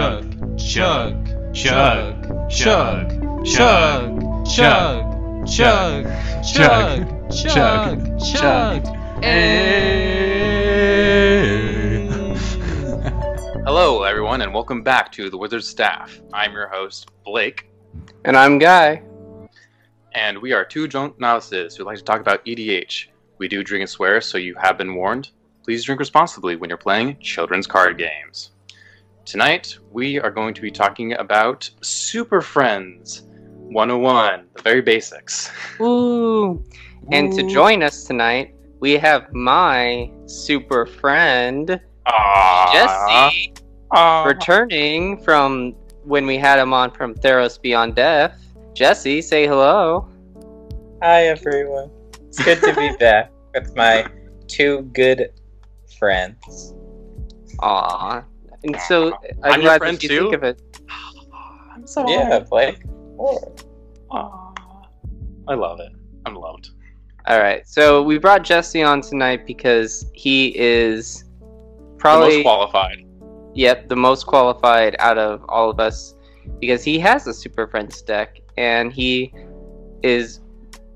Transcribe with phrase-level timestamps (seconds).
[0.00, 6.06] chug, chug, chug, chug, chug, chug, chug,
[6.42, 8.86] chug, chug, chug.
[9.22, 10.48] Hey.
[13.66, 16.18] Hello, everyone, and welcome back to the Wizard Staff.
[16.32, 17.68] I'm your host, Blake,
[18.24, 19.02] And I'm Guy.
[20.14, 23.08] and we are two drunk novices who like to talk about EDH.
[23.36, 25.28] We do drink and swear, so you have been warned.
[25.62, 28.52] Please drink responsibly when you're playing children's card games.
[29.24, 33.22] Tonight, we are going to be talking about Super Friends
[33.70, 35.50] 101, the very basics.
[35.80, 36.64] Ooh.
[37.12, 42.72] And to join us tonight, we have my super friend, Aww.
[42.72, 43.52] Jesse,
[43.92, 44.26] Aww.
[44.26, 45.72] returning from
[46.04, 48.42] when we had him on from Theros Beyond Death.
[48.74, 50.08] Jesse, say hello.
[51.02, 51.90] Hi everyone.
[52.26, 54.06] It's good to be back with my
[54.48, 55.30] two good
[55.98, 56.74] friends.
[57.60, 58.24] Aw.
[58.64, 60.20] And so I'm, I'm your glad friend that you too?
[60.22, 60.62] think of it.
[61.74, 62.82] I'm so Yeah, Blake.
[63.16, 63.52] Or-
[64.10, 64.56] Aww.
[65.48, 65.92] I love it.
[66.26, 66.70] I'm loved.
[67.26, 67.66] All right.
[67.66, 71.24] So we brought Jesse on tonight because he is
[71.98, 73.06] probably the most qualified.
[73.54, 76.14] Yep, the most qualified out of all of us
[76.60, 79.32] because he has a Super Friends deck and he
[80.02, 80.40] is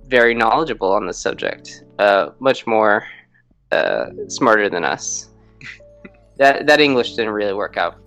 [0.06, 1.84] very knowledgeable on the subject.
[1.98, 3.06] Uh, much more
[3.72, 5.30] uh, smarter than us.
[6.36, 7.98] That that English didn't really work out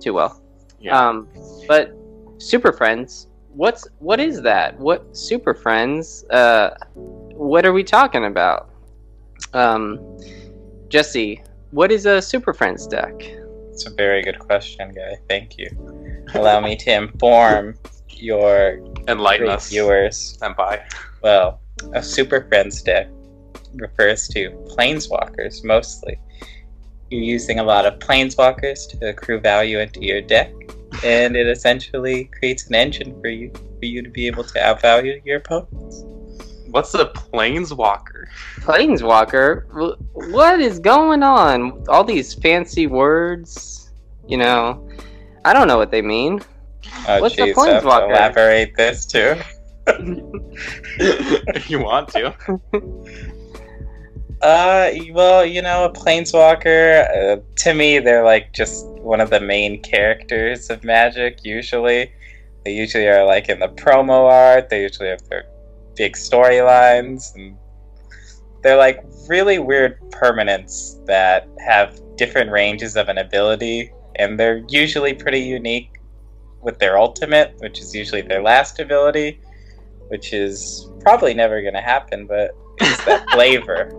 [0.00, 0.42] too well.
[0.80, 0.98] Yeah.
[0.98, 1.28] Um,
[1.68, 1.92] but
[2.38, 4.78] Super Friends, what's what is that?
[4.78, 6.24] What Super Friends?
[6.30, 8.70] Uh, what are we talking about?
[9.52, 10.18] Um,
[10.88, 13.14] Jesse, what is a Super Friends deck?
[13.70, 15.16] It's a very good question, guy.
[15.28, 15.68] Thank you.
[16.34, 17.78] Allow me to inform
[18.08, 18.78] your
[19.08, 19.68] Enlighten great us.
[19.68, 20.38] viewers.
[20.40, 20.82] Senpai.
[21.22, 21.60] Well,
[21.92, 23.08] a Super Friends deck
[23.74, 26.18] refers to planeswalkers mostly.
[27.10, 30.52] You're using a lot of planeswalkers to accrue value into your deck,
[31.04, 35.20] and it essentially creates an engine for you for you to be able to outvalue
[35.24, 36.02] your opponents.
[36.70, 38.24] What's a planeswalker?
[38.60, 39.66] Planeswalker?
[39.68, 41.84] Wh- What is going on?
[41.88, 43.92] All these fancy words,
[44.26, 44.88] you know.
[45.44, 46.40] I don't know what they mean.
[47.06, 48.10] Oh, What's a jeez, I have planeswalker?
[48.10, 49.36] elaborate this too.
[50.98, 52.34] if you want to.
[54.42, 57.38] Uh, well, you know, a planeswalker.
[57.38, 61.44] Uh, to me, they're like just one of the main characters of Magic.
[61.44, 62.12] Usually,
[62.64, 64.68] they usually are like in the promo art.
[64.68, 65.44] They usually have their
[65.94, 67.56] big storylines, and
[68.62, 75.14] they're like really weird permanents that have different ranges of an ability, and they're usually
[75.14, 75.98] pretty unique
[76.62, 79.40] with their ultimate, which is usually their last ability,
[80.08, 83.90] which is probably never going to happen, but it's that flavor.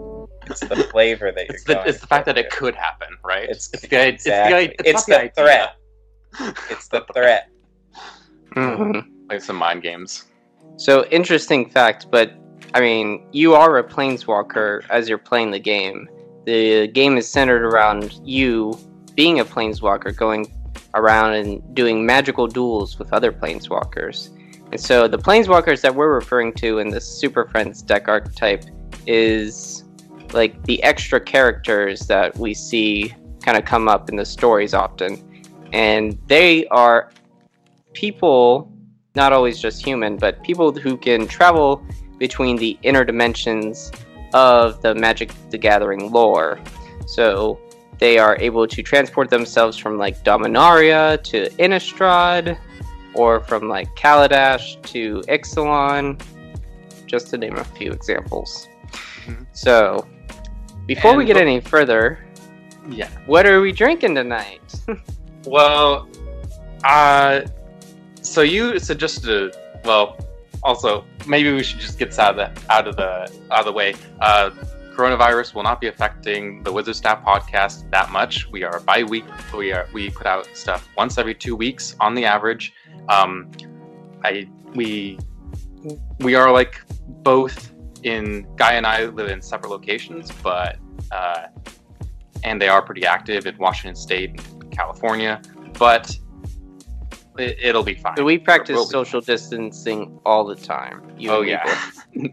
[0.50, 3.44] It's the flavor that you're It's the, it's the fact that it could happen, right?
[3.44, 5.75] It's- it's the, it's the, it's It's not the threat.
[6.69, 7.50] It's the threat.
[8.56, 9.28] Mm-hmm.
[9.30, 10.25] Like some mind games.
[10.78, 12.31] So interesting fact, but
[12.74, 16.09] I mean, you are a planeswalker as you're playing the game.
[16.46, 18.79] The game is centered around you
[19.16, 20.52] being a planeswalker, going
[20.96, 24.29] around and doing magical duels with other planeswalkers.
[24.72, 28.66] And so the planeswalkers that we're referring to in the Super Friends deck archetype
[29.06, 29.76] is
[30.33, 35.23] like the extra characters that we see kind of come up in the stories often.
[35.73, 37.11] And they are
[37.93, 38.71] people
[39.16, 41.83] not always just human, but people who can travel
[42.19, 43.91] between the inner dimensions
[44.33, 46.59] of the Magic the Gathering lore.
[47.07, 47.59] So
[47.99, 52.57] they are able to transport themselves from like Dominaria to Innistrad,
[53.13, 56.21] or from like Kaladesh to Ixalan,
[57.07, 58.67] just to name a few examples.
[59.25, 59.47] Mhm.
[59.53, 60.05] So,
[60.87, 62.25] before we get any further,
[62.89, 63.09] Yeah.
[63.25, 64.61] what are we drinking tonight?
[65.45, 66.09] Well,
[66.83, 67.41] uh,
[68.21, 69.55] so you suggested.
[69.85, 70.17] Well,
[70.61, 73.65] also maybe we should just get this out of the out of the out of
[73.65, 73.93] the way.
[74.19, 74.49] Uh,
[74.93, 78.49] coronavirus will not be affecting the Wizard Staff podcast that much.
[78.49, 79.23] We are bi week.
[79.55, 82.73] We are we put out stuff once every two weeks on the average.
[83.07, 83.49] Um,
[84.25, 85.17] I we
[86.19, 86.81] we are like
[87.23, 87.72] both
[88.03, 90.78] in Guy and I live in separate locations, but
[91.11, 91.47] uh,
[92.44, 95.41] and they are pretty active in Washington State, and California,
[95.78, 96.16] but
[97.38, 98.23] it, it'll be fine.
[98.23, 101.11] We practice social distancing all the time.
[101.17, 101.79] you Oh yeah.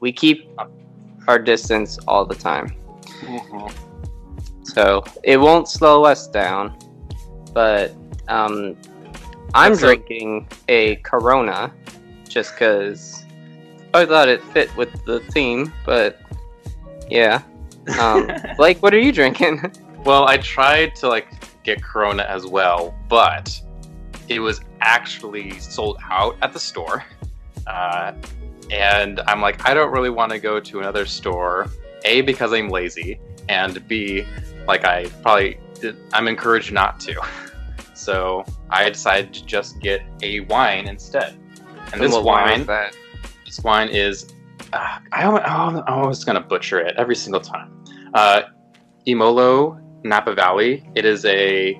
[0.00, 0.48] We keep
[1.28, 2.74] our distance all the time,
[3.20, 3.70] Mhm.
[4.62, 6.74] so it won't slow us down.
[7.52, 7.94] But
[8.28, 8.76] um,
[9.52, 11.70] I'm That's drinking a Corona
[12.26, 13.26] just because
[13.92, 15.72] I thought it fit with the theme.
[15.84, 16.20] But
[17.08, 17.42] yeah,
[17.98, 19.72] um, Blake, what are you drinking?
[20.02, 21.28] Well, I tried to like
[21.62, 23.60] get Corona as well, but
[24.30, 27.04] it was actually sold out at the store.
[27.66, 28.14] Uh,
[28.70, 31.68] and I'm like, I don't really want to go to another store.
[32.06, 33.20] A because I'm lazy,
[33.50, 34.24] and B
[34.66, 37.20] like I probably did, I'm encouraged not to.
[37.92, 41.36] So I decided to just get a wine instead.
[41.92, 42.96] And this what wine wine, that?
[43.50, 44.32] This wine is
[44.72, 47.84] uh, I, al- I, al- I gonna butcher it every single time.
[48.14, 48.42] Uh,
[49.06, 50.84] Imolo Napa Valley.
[50.94, 51.74] It is a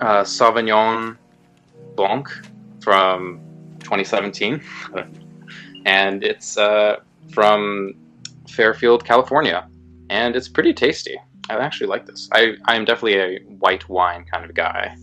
[0.00, 1.16] uh, Sauvignon
[1.94, 2.28] Blanc
[2.82, 3.40] from
[3.80, 4.62] 2017,
[5.86, 6.96] and it's uh,
[7.32, 7.94] from
[8.50, 9.66] Fairfield, California,
[10.10, 11.18] and it's pretty tasty.
[11.48, 12.28] I actually like this.
[12.32, 14.94] I I am definitely a white wine kind of guy.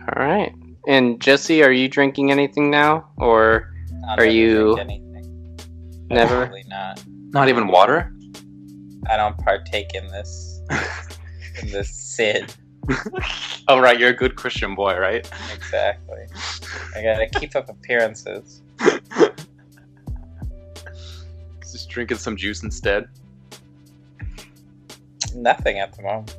[0.00, 0.52] All right.
[0.88, 3.75] And Jesse, are you drinking anything now, or
[4.08, 5.02] I'll Are you- anything.
[6.08, 6.42] Never?
[6.42, 7.02] Probably not.
[7.30, 8.12] Not even water.
[9.10, 10.60] I don't partake in this
[11.62, 12.46] in this sin.
[13.68, 15.28] oh right, you're a good Christian boy, right?
[15.54, 16.26] Exactly.
[16.94, 18.62] I gotta keep up appearances.
[21.60, 23.08] Just drinking some juice instead.
[25.34, 26.36] Nothing at the moment.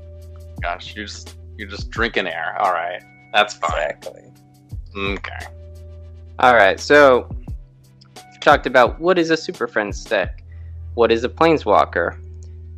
[0.62, 2.56] Gosh, you're just you're just drinking air.
[2.60, 3.02] All right,
[3.34, 3.72] that's fine.
[3.92, 4.24] Exactly.
[4.96, 5.40] Okay.
[6.40, 6.80] all right?
[6.80, 7.37] So, we've
[8.48, 10.42] talked about what is a Super Friends deck,
[10.94, 12.18] what is a Planeswalker.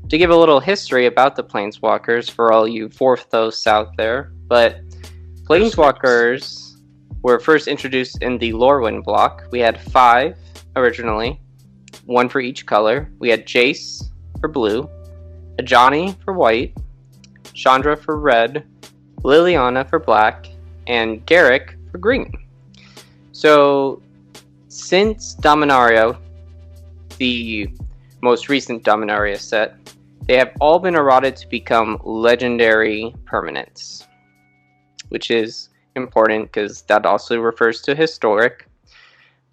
[0.10, 4.82] To give a little history about the Planeswalkers for all you Vorthos out there, but
[5.44, 6.76] Planeswalkers
[7.22, 9.44] were first introduced in the Lorwyn block.
[9.52, 10.36] We had five
[10.76, 11.40] originally,
[12.08, 13.12] one for each color.
[13.20, 14.90] We had Jace for blue,
[15.60, 16.76] Ajani for white,
[17.54, 18.66] Chandra for red,
[19.22, 20.48] Liliana for black,
[20.88, 22.34] and Garruk for green.
[23.34, 24.02] So,
[24.80, 26.18] since Dominaria,
[27.18, 27.70] the
[28.22, 29.76] most recent Dominaria set,
[30.28, 34.08] they have all been eroded to become legendary permanents,
[35.10, 38.68] which is important because that also refers to historic.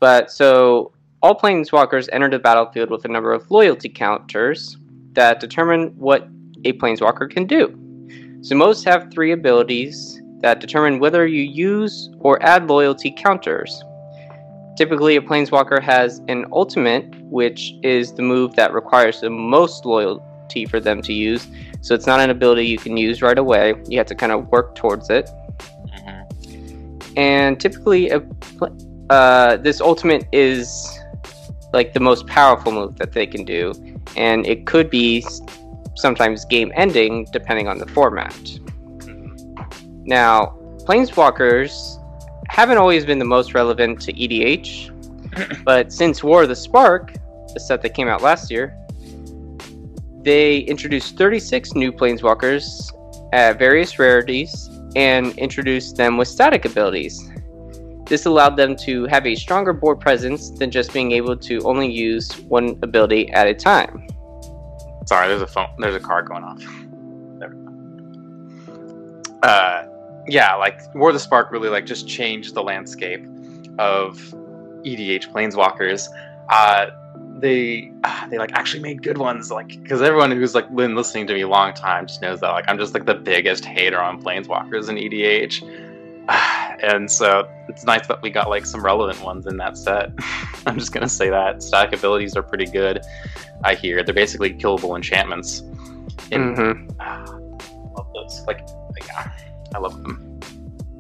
[0.01, 0.93] But so
[1.23, 4.77] all planeswalkers enter the battlefield with a number of loyalty counters
[5.13, 6.29] that determine what
[6.65, 7.75] a planeswalker can do.
[8.43, 13.83] So most have three abilities that determine whether you use or add loyalty counters.
[14.77, 20.67] Typically, a planeswalker has an ultimate, which is the move that requires the most loyalty
[20.67, 21.49] for them to use.
[21.81, 23.75] So it's not an ability you can use right away.
[23.89, 25.31] You have to kind of work towards it.
[27.17, 28.23] And typically, a,
[29.09, 30.87] uh, this ultimate is
[31.73, 33.73] like the most powerful move that they can do,
[34.17, 35.25] and it could be
[35.95, 38.37] sometimes game ending depending on the format.
[40.05, 41.96] Now, Planeswalkers
[42.49, 47.13] haven't always been the most relevant to EDH, but since War of the Spark,
[47.53, 48.77] the set that came out last year,
[50.23, 52.93] they introduced 36 new Planeswalkers
[53.33, 57.31] at various rarities and introduced them with static abilities.
[58.07, 61.91] This allowed them to have a stronger board presence than just being able to only
[61.91, 64.07] use one ability at a time.
[65.07, 65.69] Sorry, there's a phone.
[65.79, 66.61] There's a car going off.
[67.39, 67.57] There we
[68.67, 69.39] go.
[69.43, 69.87] Uh,
[70.29, 73.25] yeah, like War of the Spark really like just changed the landscape
[73.79, 74.17] of
[74.85, 76.09] EDH planeswalkers.
[76.49, 76.91] Uh,
[77.39, 81.27] they uh, they like actually made good ones, like because everyone who's like been listening
[81.27, 84.01] to me a long time just knows that like I'm just like the biggest hater
[84.01, 85.63] on planeswalkers in EDH.
[86.83, 90.13] And so it's nice that we got like some relevant ones in that set.
[90.67, 93.01] I'm just gonna say that static abilities are pretty good.
[93.65, 95.61] I hear they're basically killable enchantments.
[96.31, 97.39] And hmm ah, I
[97.97, 98.45] love those.
[98.47, 99.33] Like, like, yeah,
[99.75, 100.41] I love them.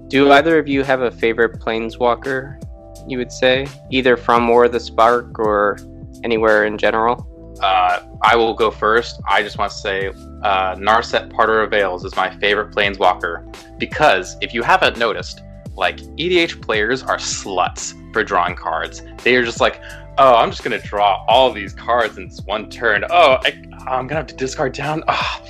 [0.08, 2.62] Do either of you have a favorite planeswalker?
[3.08, 5.78] You would say either from War of the Spark or
[6.23, 7.32] anywhere in general.
[7.61, 9.20] Uh, I will go first.
[9.28, 14.37] I just want to say uh, Narset Parter of Veils is my favorite planeswalker because
[14.40, 15.42] if you haven't noticed,
[15.75, 19.02] like EDH players are sluts for drawing cards.
[19.23, 19.80] They are just like,
[20.18, 23.04] oh, I'm just gonna draw all these cards in this one turn.
[23.11, 25.02] Oh, I, I'm gonna have to discard down.
[25.08, 25.42] Ah,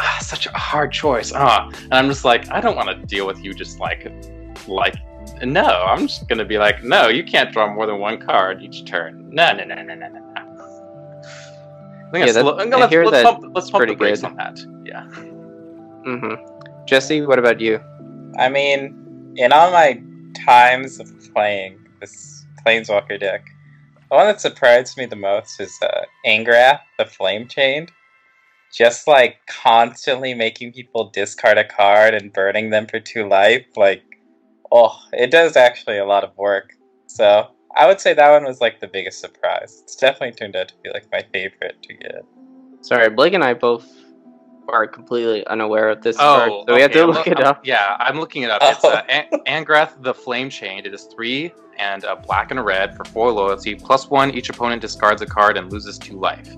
[0.00, 1.32] ah, such a hard choice.
[1.34, 3.54] Ah, and I'm just like, I don't want to deal with you.
[3.54, 4.06] Just like,
[4.66, 4.94] like,
[5.42, 5.62] no.
[5.64, 9.28] I'm just gonna be like, no, you can't draw more than one card each turn.
[9.30, 10.08] No, no, no, no, no, no.
[10.08, 10.20] no.
[12.06, 14.20] I think Yeah, that's I'm gonna- let's, hear let's that pump, let's pump the brakes
[14.20, 14.26] good.
[14.30, 14.58] on that.
[14.84, 15.04] Yeah.
[16.04, 16.34] hmm
[16.86, 17.80] Jesse, what about you?
[18.38, 20.00] I mean, in all my
[20.44, 23.44] times of playing this Planeswalker deck,
[24.10, 27.90] the one that surprised me the most is uh, Angrath, the Flame Chained.
[28.74, 33.64] Just like constantly making people discard a card and burning them for two life.
[33.76, 34.02] Like,
[34.72, 36.72] oh, it does actually a lot of work.
[37.06, 39.80] So I would say that one was like the biggest surprise.
[39.84, 42.24] It's definitely turned out to be like my favorite to get.
[42.80, 43.88] Sorry, Blake and I both
[44.68, 47.32] are completely unaware of this Oh, card, so we have okay, to I'm look loo-
[47.32, 47.60] it up.
[47.64, 48.60] Yeah, I'm looking it up.
[48.64, 50.84] It's uh, An- Angrath the Flame Chain.
[50.84, 53.74] It is three and a black and a red for four loyalty.
[53.76, 56.48] Plus one, each opponent discards a card and loses two life.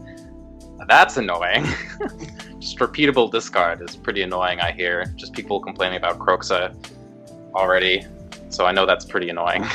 [0.89, 1.65] That's annoying.
[2.61, 5.05] Just repeatable discard is pretty annoying, I hear.
[5.17, 6.75] Just people complaining about Kroxa
[7.55, 8.05] already.
[8.51, 9.65] So I know that's pretty annoying.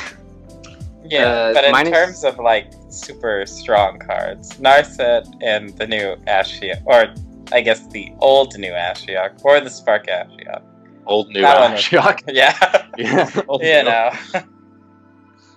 [1.04, 6.14] Yeah, Uh, but in minus- terms of like super strong cards, Narset and the new
[6.28, 7.12] Ashiok, or
[7.50, 10.62] I guess the old new Ashiok, or the Spark Ashiok.
[11.06, 12.22] Old new That one was- Ashiok.
[12.32, 13.82] Yeah, yeah, old you new.
[13.82, 14.12] know.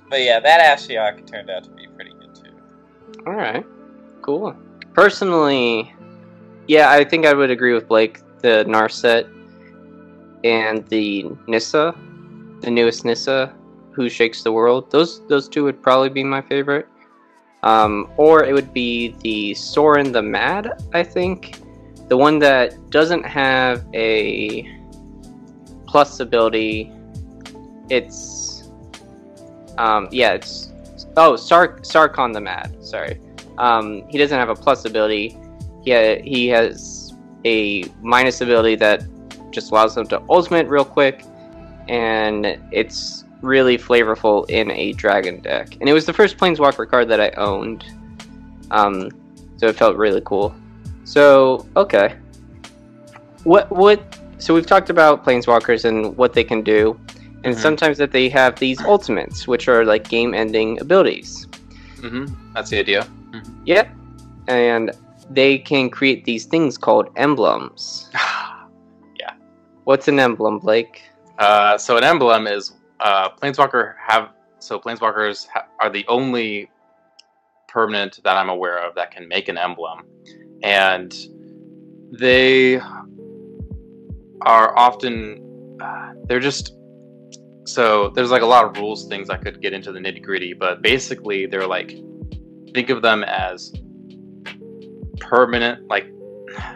[0.10, 3.22] but yeah, that Ashiok turned out to be pretty good too.
[3.28, 3.64] All right,
[4.24, 4.56] cool.
[4.96, 5.94] Personally,
[6.68, 8.22] yeah, I think I would agree with Blake.
[8.42, 9.28] The Narset
[10.46, 11.94] and the Nissa,
[12.62, 13.54] the newest Nissa,
[13.92, 14.90] who shakes the world.
[14.92, 16.88] Those those two would probably be my favorite.
[17.64, 20.82] Um, or it would be the Soren the Mad.
[20.94, 21.60] I think
[22.08, 24.72] the one that doesn't have a
[25.88, 26.90] plus ability.
[27.90, 28.70] It's
[29.78, 30.72] um, yeah, it's
[31.18, 32.78] oh Sark Sarkhan the Mad.
[32.82, 33.20] Sorry.
[33.58, 35.38] Um, he doesn't have a plus ability.
[35.84, 37.14] He ha- he has
[37.46, 39.04] a minus ability that
[39.52, 41.24] just allows him to ultimate real quick,
[41.88, 45.78] and it's really flavorful in a dragon deck.
[45.80, 47.86] And it was the first Planeswalker card that I owned,
[48.72, 49.10] um,
[49.58, 50.54] so it felt really cool.
[51.04, 52.16] So okay,
[53.44, 54.02] what what?
[54.38, 57.00] So we've talked about Planeswalkers and what they can do,
[57.44, 57.60] and Mhm.
[57.60, 61.48] sometimes that they have these ultimates, which are like game-ending abilities.
[62.02, 63.08] hmm That's the idea.
[63.66, 63.90] Yep.
[64.48, 64.92] And
[65.30, 68.10] they can create these things called emblems.
[69.18, 69.32] Yeah.
[69.86, 71.02] What's an emblem, Blake?
[71.40, 76.70] Uh, so an emblem is uh, planeswalker have so planeswalkers ha- are the only
[77.68, 80.04] permanent that I'm aware of that can make an emblem,
[80.64, 81.14] and
[82.12, 82.78] they
[84.42, 86.76] are often uh, they're just
[87.66, 90.54] so there's like a lot of rules things I could get into the nitty gritty,
[90.54, 91.96] but basically they're like
[92.76, 93.74] think of them as
[95.20, 96.12] permanent like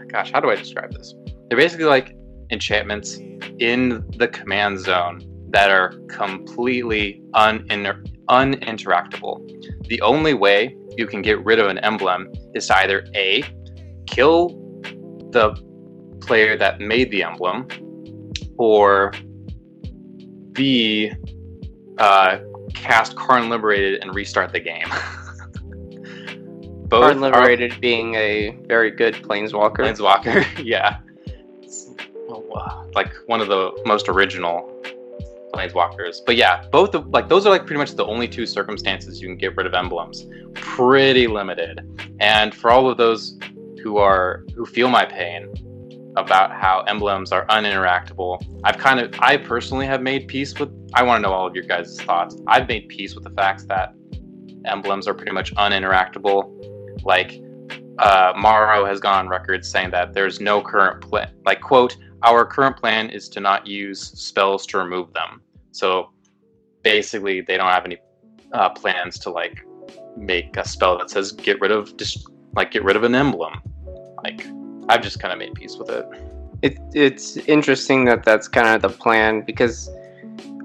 [0.08, 1.14] gosh how do I describe this?
[1.48, 2.16] They're basically like
[2.52, 3.18] enchantments
[3.60, 9.38] in the command zone that are completely uninter- uninteractable.
[9.88, 13.44] The only way you can get rid of an emblem is to either A,
[14.08, 14.50] kill
[15.32, 15.54] the
[16.22, 17.68] player that made the emblem,
[18.58, 19.12] or
[20.54, 21.12] B,
[21.98, 22.40] uh,
[22.74, 24.88] cast Karn Liberated and restart the game.
[26.90, 29.78] Both Karn are- Liberated being a very good planeswalker.
[29.78, 31.00] Planeswalker, yeah.
[32.96, 34.70] Like one of the most original
[35.54, 36.18] Planeswalkers.
[36.26, 39.28] But yeah, both of like those are like pretty much the only two circumstances you
[39.28, 40.28] can get rid of emblems.
[40.54, 41.80] Pretty limited.
[42.20, 43.38] And for all of those
[43.84, 45.52] who are who feel my pain
[46.18, 51.04] about how emblems are uninteractable, I've kind of I personally have made peace with I
[51.04, 52.36] want to know all of your guys' thoughts.
[52.48, 53.94] I've made peace with the fact that
[54.66, 56.56] emblems are pretty much uninteractable.
[57.04, 57.42] Like
[58.00, 61.32] uh, Maro has gone on record saying that there's no current plan.
[61.46, 65.42] Like, quote, our current plan is to not use spells to remove them.
[65.72, 66.12] So
[66.84, 67.98] basically, they don't have any
[68.54, 69.66] uh, plans to like
[70.18, 73.62] make a spell that says get rid of just like get rid of an emblem.
[74.24, 74.48] Like,
[74.88, 76.06] I've just kind of made peace with it.
[76.62, 79.90] It, it's interesting that that's kind of the plan because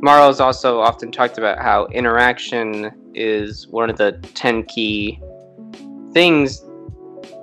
[0.01, 5.21] Maro's also often talked about how interaction is one of the 10 key
[6.15, 6.63] things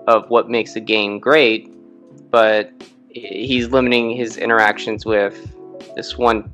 [0.07, 1.69] of what makes a game great,
[2.31, 2.71] but
[3.09, 5.53] he's limiting his interactions with
[5.95, 6.51] this one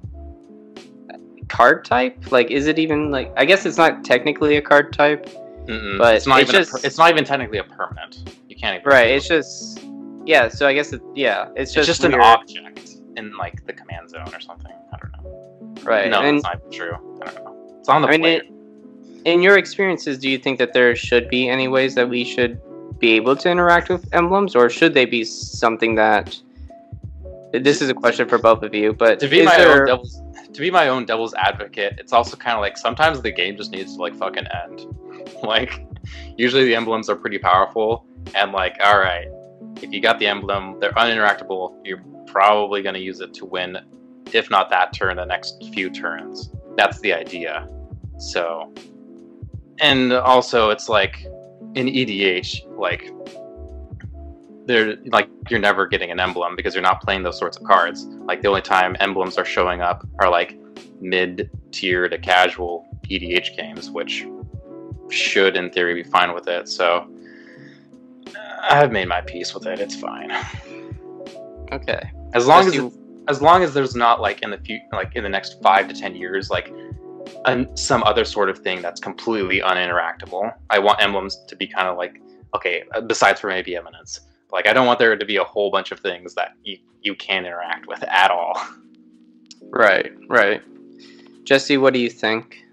[1.48, 2.32] card type.
[2.32, 3.32] Like, is it even like?
[3.38, 5.30] I guess it's not technically a card type,
[5.68, 5.98] Mm-mm.
[5.98, 8.30] But it's not it's even just- per- it's not even technically a permanent.
[8.48, 9.08] You can't even right?
[9.12, 9.84] It's just
[10.26, 10.48] yeah.
[10.48, 14.10] So I guess it, yeah, it's it's just just an object in like the command
[14.10, 14.72] zone or something.
[14.94, 15.84] I don't know.
[15.84, 16.10] right?
[16.10, 16.94] No, and it's not true.
[17.22, 17.78] I don't know.
[17.80, 18.42] It's on the I mean, player.
[18.42, 18.52] it,
[19.28, 22.62] in your experiences, do you think that there should be any ways that we should
[22.98, 26.42] be able to interact with emblems, or should they be something that?
[27.52, 30.22] This is a question for both of you, but to be my there- own devil's
[30.54, 33.72] to be my own devil's advocate, it's also kind of like sometimes the game just
[33.72, 34.86] needs to like fucking end.
[35.44, 35.86] like
[36.38, 39.28] usually the emblems are pretty powerful and like all right,
[39.82, 43.78] if you got the emblem, they're uninteractable, you're probably going to use it to win
[44.34, 46.50] if not that turn the next few turns.
[46.78, 47.68] That's the idea.
[48.18, 48.74] So
[49.80, 51.26] and also it's like
[51.76, 53.12] in EDH like
[54.66, 58.06] they're like you're never getting an emblem because you're not playing those sorts of cards.
[58.26, 60.60] Like the only time emblems are showing up are like
[61.00, 64.26] mid tier to casual EDH games, which
[65.10, 66.68] should in theory be fine with it.
[66.68, 67.10] So
[68.70, 69.80] I've made my peace with it.
[69.80, 70.32] It's fine.
[71.72, 72.12] Okay.
[72.34, 72.98] As long as it's,
[73.30, 75.94] as long as there's not like in the few like in the next five to
[75.94, 76.74] ten years like
[77.46, 80.54] an, some other sort of thing that's completely uninteractable.
[80.70, 82.22] I want emblems to be kind of like
[82.56, 84.22] okay, uh, besides for maybe eminence.
[84.52, 87.16] Like I don't want there to be a whole bunch of things that you you
[87.16, 88.60] can't interact with at all.
[89.70, 90.62] right, right.
[91.44, 92.64] Jesse, what do you think?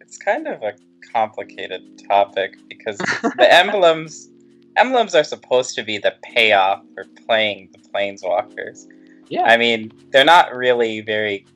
[0.00, 0.74] It's kind of a
[1.12, 2.98] complicated topic because
[3.38, 4.28] the emblems
[4.76, 8.86] emblems are supposed to be the payoff for playing the planeswalkers.
[9.28, 9.44] Yeah.
[9.44, 11.46] I mean, they're not really very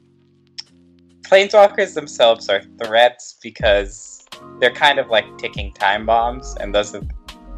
[1.31, 4.27] planeswalkers themselves are threats because
[4.59, 7.03] they're kind of like ticking time bombs and those are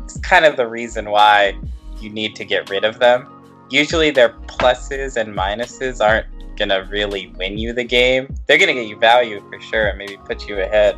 [0.05, 1.57] it's kind of the reason why
[2.01, 3.29] you need to get rid of them.
[3.71, 6.27] Usually their pluses and minuses aren't
[6.57, 8.35] gonna really win you the game.
[8.47, 10.97] They're gonna get you value for sure and maybe put you ahead,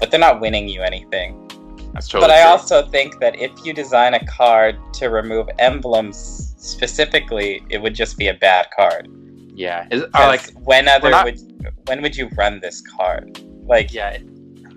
[0.00, 1.44] but they're not winning you anything.
[1.92, 2.50] That's totally But I true.
[2.50, 8.16] also think that if you design a card to remove emblems specifically, it would just
[8.18, 9.08] be a bad card.
[9.54, 9.86] yeah.
[9.90, 11.40] Is, uh, are 'Cause like when other not- would
[11.86, 13.40] when would you run this card?
[13.64, 14.18] Like yeah.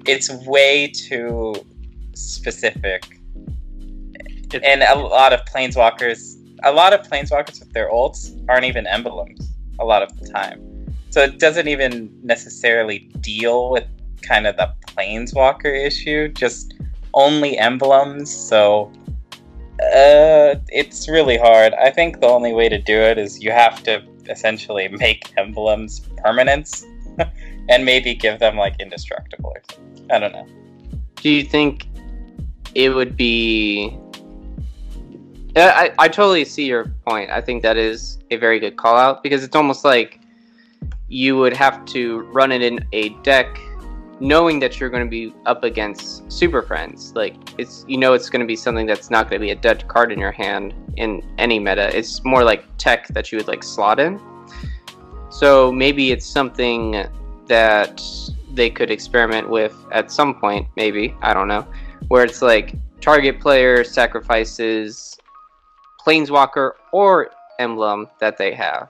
[0.06, 1.56] it's way too
[2.14, 3.20] specific.
[4.54, 8.86] It- and a lot of planeswalkers, a lot of planeswalkers with their ults aren't even
[8.88, 10.60] emblems a lot of the time.
[11.10, 13.86] So it doesn't even necessarily deal with
[14.22, 16.74] kind of the planeswalker issue, just
[17.14, 18.34] only emblems.
[18.34, 18.92] So
[19.82, 21.74] uh, it's really hard.
[21.74, 26.02] I think the only way to do it is you have to essentially make emblems
[26.24, 26.86] permanents
[27.70, 30.12] and maybe give them like indestructible or something.
[30.12, 30.48] I don't know.
[31.16, 31.88] Do you think
[32.76, 33.98] it would be?
[35.56, 37.30] I, I totally see your point.
[37.30, 40.20] I think that is a very good call out because it's almost like
[41.10, 43.60] you would have to run it in a deck
[44.22, 48.30] knowing that you're going to be up against super friends like it's you know it's
[48.30, 50.74] going to be something that's not going to be a dead card in your hand
[50.96, 51.96] in any meta.
[51.98, 54.22] It's more like tech that you would like slot in.
[55.30, 57.08] So maybe it's something
[57.48, 58.02] that
[58.54, 61.66] they could experiment with at some point maybe i don't know
[62.08, 65.18] where it's like target player sacrifices
[66.06, 68.90] planeswalker or emblem that they have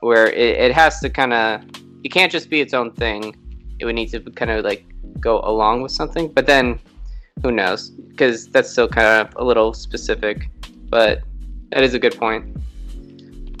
[0.00, 1.62] where it, it has to kind of
[2.04, 3.34] it can't just be its own thing
[3.78, 4.84] it would need to kind of like
[5.20, 6.78] go along with something but then
[7.42, 10.50] who knows because that's still kind of a little specific
[10.88, 11.22] but
[11.70, 12.56] that is a good point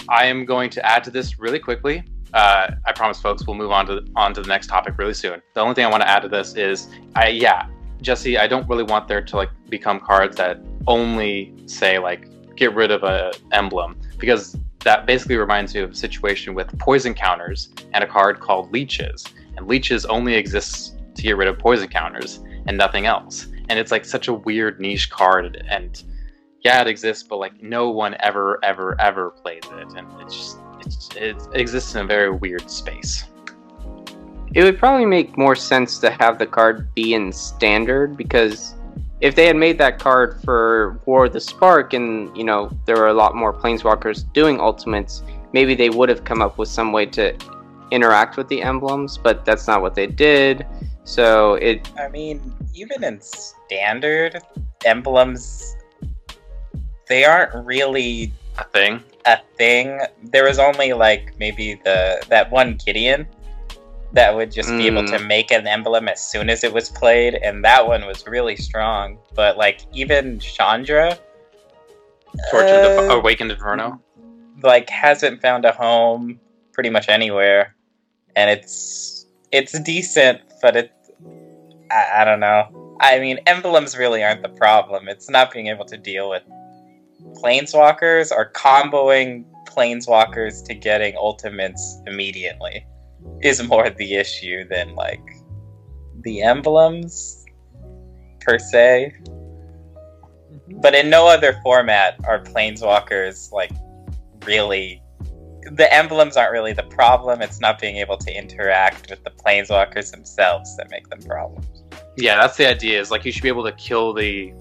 [0.08, 2.02] I am going to add to this really quickly.
[2.32, 5.42] Uh, I promise, folks, we'll move on to on to the next topic really soon.
[5.54, 7.68] The only thing I want to add to this is, I yeah,
[8.00, 12.74] Jesse, I don't really want there to like become cards that only say like get
[12.74, 17.70] rid of a emblem because that basically reminds me of a situation with poison counters
[17.92, 19.24] and a card called leeches,
[19.58, 23.48] and leeches only exists to get rid of poison counters and nothing else.
[23.68, 26.02] And it's like such a weird niche card and
[26.62, 30.58] yeah, it exists, but like no one ever, ever, ever plays it, and it's just
[30.80, 33.24] it's, it exists in a very weird space.
[34.54, 38.74] it would probably make more sense to have the card be in standard because
[39.20, 42.96] if they had made that card for War of the Spark and you know there
[42.96, 46.92] were a lot more planeswalkers doing ultimates, maybe they would have come up with some
[46.92, 47.36] way to
[47.90, 50.66] interact with the emblems, but that's not what they did.
[51.04, 52.40] So it I mean,
[52.74, 54.40] even in standard
[54.84, 55.76] emblems,
[57.08, 59.02] they aren't really A thing.
[59.24, 60.00] a thing.
[60.22, 63.26] There was only like maybe the that one Gideon
[64.12, 67.34] that would just be able to make an emblem as soon as it was played,
[67.34, 69.18] and that one was really strong.
[69.34, 71.18] But like even Chandra,
[72.50, 74.00] Tortured uh, the Awakened Inferno.
[74.62, 76.40] like hasn't found a home
[76.72, 77.74] pretty much anywhere,
[78.38, 80.92] and it's it's decent, but it
[81.90, 82.96] I, I don't know.
[83.00, 85.08] I mean, emblems really aren't the problem.
[85.08, 86.44] It's not being able to deal with
[87.42, 92.86] planeswalkers or comboing planeswalkers to getting ultimates immediately
[93.42, 95.26] is more the issue than like
[96.22, 97.44] the emblems
[98.40, 99.14] per se.
[99.24, 100.80] Mm-hmm.
[100.80, 103.72] But in no other format are planeswalkers like
[104.44, 105.02] really
[105.72, 107.42] the emblems aren't really the problem.
[107.42, 111.66] It's not being able to interact with the planeswalkers themselves that make them problems.
[112.16, 113.00] Yeah, that's the idea.
[113.00, 114.52] Is like you should be able to kill the.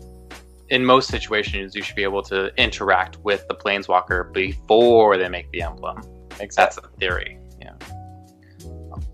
[0.69, 5.49] In most situations, you should be able to interact with the planeswalker before they make
[5.51, 6.01] the emblem.
[6.37, 7.39] That's the theory.
[7.61, 7.73] Yeah.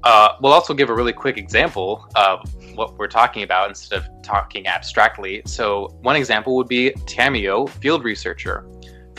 [0.03, 2.41] Uh, we'll also give a really quick example of
[2.75, 5.43] what we're talking about instead of talking abstractly.
[5.45, 8.65] So one example would be Tamiyo, Field Researcher.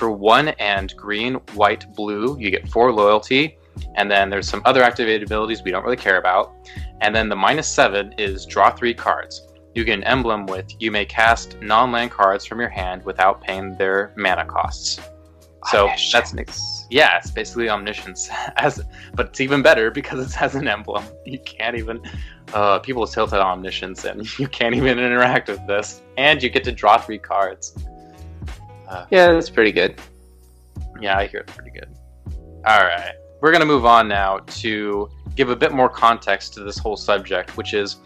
[0.04, 3.56] For one and green, white, blue, you get four loyalty,
[3.94, 6.52] and then there's some other activated abilities we don't really care about.
[7.00, 9.48] And then the minus seven is draw three cards.
[9.74, 13.78] You get an emblem with you may cast non-land cards from your hand without paying
[13.78, 15.00] their mana costs.
[15.70, 16.86] So that's Omniscience.
[16.90, 21.02] Yeah, it's basically omniscience, as but it's even better because it has an emblem.
[21.24, 22.02] You can't even.
[22.52, 26.02] Uh, people tilt at omniscience, and you can't even interact with this.
[26.18, 27.74] And you get to draw three cards.
[29.10, 30.00] Yeah, that's pretty good.
[31.00, 31.88] Yeah, I hear it's pretty good.
[32.66, 36.78] All right, we're gonna move on now to give a bit more context to this
[36.78, 37.96] whole subject, which is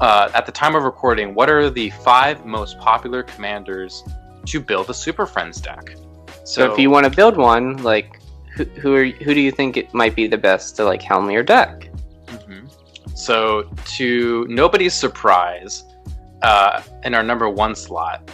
[0.00, 4.02] uh, at the time of recording, what are the five most popular commanders
[4.46, 5.96] to build a Super Friends deck?
[6.44, 8.20] So, if you want to build one, like
[8.56, 11.30] who who, are, who do you think it might be the best to like helm
[11.30, 11.88] your deck?
[12.26, 12.68] Mhm.
[13.16, 15.84] So, to nobody's surprise,
[16.42, 18.28] uh, in our number one slot,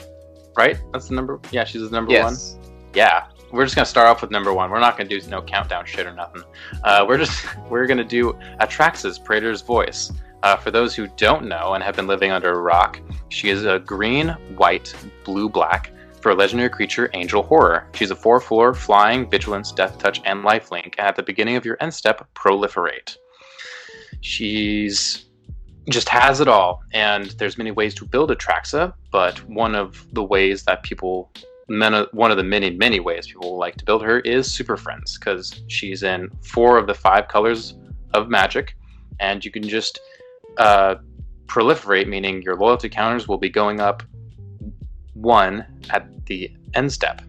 [0.56, 0.78] right?
[0.92, 1.40] That's the number.
[1.50, 2.32] Yeah, she's the number one.
[2.32, 2.58] Yes.
[2.94, 4.70] Yeah, we're just gonna start off with number one.
[4.70, 6.42] We're not gonna do no countdown shit or nothing.
[6.84, 10.12] Uh, we're just we're gonna do Atraxa's Praetor's Voice.
[10.42, 13.66] Uh, for those who don't know and have been living under a rock, she is
[13.66, 17.86] a green, white, blue, black for a legendary creature, Angel Horror.
[17.94, 20.94] She's a 4-4 flying, vigilance, death touch, and lifelink.
[20.96, 23.16] And at the beginning of your end step, proliferate.
[24.22, 25.26] She's
[25.90, 30.22] just has it all, and there's many ways to build Atraxa, but one of the
[30.22, 31.30] ways that people
[32.12, 35.62] one of the many many ways people like to build her is super friends because
[35.68, 37.74] she's in four of the five colors
[38.12, 38.76] of magic
[39.20, 40.00] and you can just
[40.58, 40.96] uh,
[41.46, 44.02] proliferate meaning your loyalty counters will be going up
[45.14, 47.22] one at the end step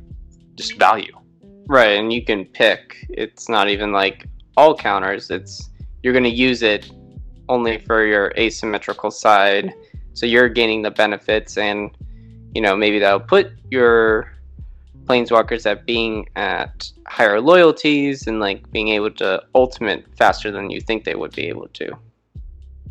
[0.56, 1.14] just value
[1.72, 2.98] Right, and you can pick.
[3.10, 5.30] It's not even like all counters.
[5.30, 5.70] It's
[6.04, 6.92] you're going to use it
[7.52, 9.74] only for your asymmetrical side.
[10.14, 11.92] So you're gaining the benefits and
[12.54, 14.32] you know, maybe that'll put your
[15.06, 20.82] planeswalkers at being at higher loyalties and like being able to ultimate faster than you
[20.82, 21.86] think they would be able to.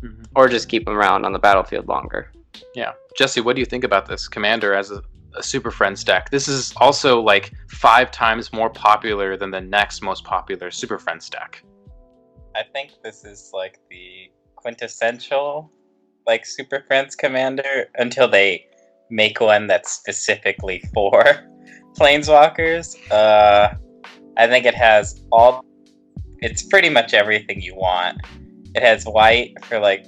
[0.01, 0.23] Mm-hmm.
[0.35, 2.31] Or just keep them around on the battlefield longer.
[2.73, 2.93] Yeah.
[3.15, 5.01] Jesse, what do you think about this commander as a,
[5.35, 6.29] a Super Friends deck?
[6.31, 11.29] This is also like five times more popular than the next most popular Super Friends
[11.29, 11.63] deck.
[12.55, 15.71] I think this is like the quintessential
[16.27, 18.65] like Super Friends commander until they
[19.09, 21.23] make one that's specifically for
[21.99, 22.95] planeswalkers.
[23.11, 23.75] Uh
[24.37, 25.65] I think it has all
[26.39, 28.19] it's pretty much everything you want.
[28.73, 30.05] It has white for like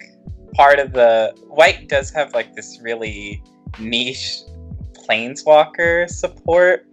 [0.54, 3.44] part of the white does have like this really
[3.80, 4.40] niche
[4.94, 6.88] planeswalker support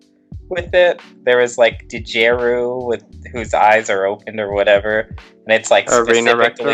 [0.49, 1.01] with it.
[1.25, 5.15] There was like Djeru with whose eyes are opened or whatever,
[5.47, 6.65] and it's like Arena Rector?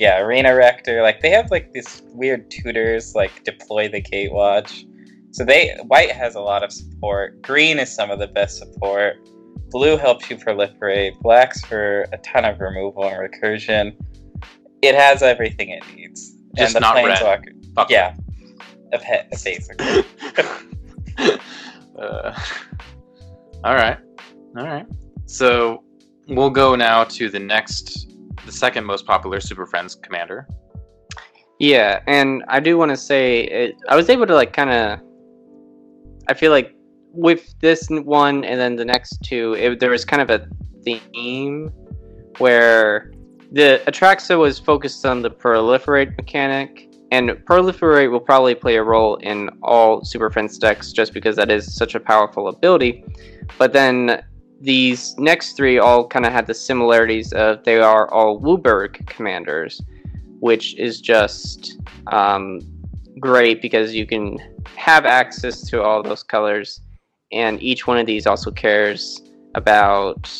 [0.00, 1.02] Yeah, Arena Rector.
[1.02, 4.86] Like they have like these weird tutors like deploy the Gatewatch.
[5.32, 7.42] So they white has a lot of support.
[7.42, 9.16] Green is some of the best support.
[9.68, 11.20] Blue helps you proliferate.
[11.20, 13.94] Black's for a ton of removal and recursion.
[14.82, 16.34] It has everything it needs.
[16.56, 17.18] Just and the not red.
[17.18, 17.90] Planeswalker, Fuck.
[17.90, 18.16] yeah,
[18.94, 20.04] a pet, basically.
[21.98, 22.34] uh,
[23.62, 23.98] all right,
[24.56, 24.86] all right.
[25.26, 25.84] So
[26.26, 28.09] we'll go now to the next,
[28.46, 30.46] the second most popular Super Friends commander.
[31.58, 35.00] Yeah, and I do want to say it, I was able to like kind of.
[36.28, 36.74] I feel like
[37.12, 40.46] with this one and then the next two, it, there was kind of a
[40.84, 41.70] theme
[42.38, 43.12] where
[43.52, 49.16] the Atraxa was focused on the proliferate mechanic, and proliferate will probably play a role
[49.16, 53.04] in all Super Friends decks just because that is such a powerful ability.
[53.58, 54.22] But then
[54.60, 59.80] these next three all kind of had the similarities of they are all WUBRG commanders,
[60.40, 61.78] which is just
[62.12, 62.60] um,
[63.18, 64.38] great because you can
[64.76, 66.80] have access to all those colors,
[67.32, 69.22] and each one of these also cares
[69.54, 70.30] about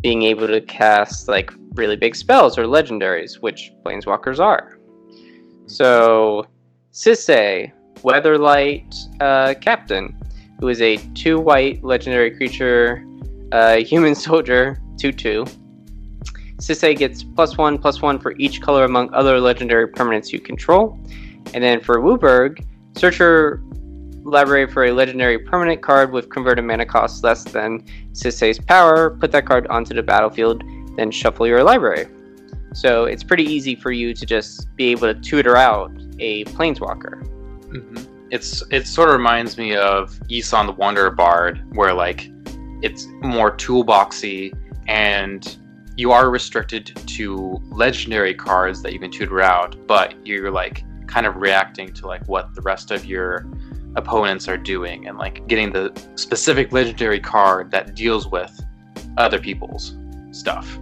[0.00, 4.78] being able to cast like really big spells or legendaries, which planeswalkers are.
[5.66, 6.46] So,
[6.92, 10.16] Sisay, Weatherlight uh, Captain,
[10.60, 13.04] who is a two white legendary creature,
[13.52, 15.44] uh, human soldier, 2 2.
[16.56, 20.98] Sisay gets plus one, plus one for each color among other legendary permanents you control.
[21.52, 22.00] And then for
[22.96, 23.62] search your
[24.24, 29.32] library for a legendary permanent card with converted mana cost less than Sisay's power, put
[29.32, 30.64] that card onto the battlefield,
[30.96, 32.06] then shuffle your library.
[32.72, 37.26] So it's pretty easy for you to just be able to tutor out a planeswalker.
[38.30, 42.30] It's it sort of reminds me of Yisan the Wanderer Bard, where like
[42.82, 44.52] it's more toolboxy
[44.88, 45.56] and
[45.96, 51.24] you are restricted to legendary cards that you can tutor out, but you're like kind
[51.26, 53.46] of reacting to like what the rest of your
[53.96, 58.60] opponents are doing and like getting the specific legendary card that deals with
[59.16, 59.96] other people's
[60.32, 60.78] stuff.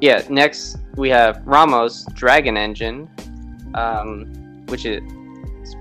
[0.00, 3.08] Yeah, next we have Ramos Dragon Engine,
[3.74, 4.24] um,
[4.66, 5.00] which is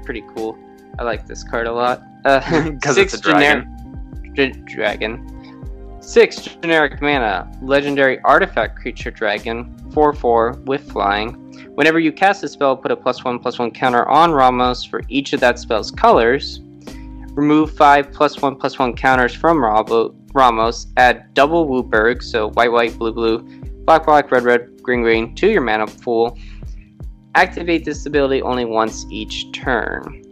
[0.05, 0.57] pretty cool.
[0.99, 2.03] I like this card a lot.
[2.25, 2.39] Uh,
[2.81, 3.63] 'Cause it's a dragon.
[3.65, 3.76] gener-
[4.37, 5.33] dra- dragon.
[5.99, 11.33] Six generic mana, legendary artifact creature dragon, 4 4 with flying.
[11.75, 15.01] Whenever you cast a spell, put a plus 1 plus 1 counter on Ramos for
[15.09, 16.61] each of that spell's colors.
[17.33, 19.63] Remove 5 plus 1 plus 1 counters from
[20.33, 20.87] Ramos.
[20.97, 23.39] Add double WUBRG, so white, white, blue, blue,
[23.85, 26.37] black, black, red, red, green, green, to your mana pool.
[27.35, 30.23] Activate this ability only once each turn.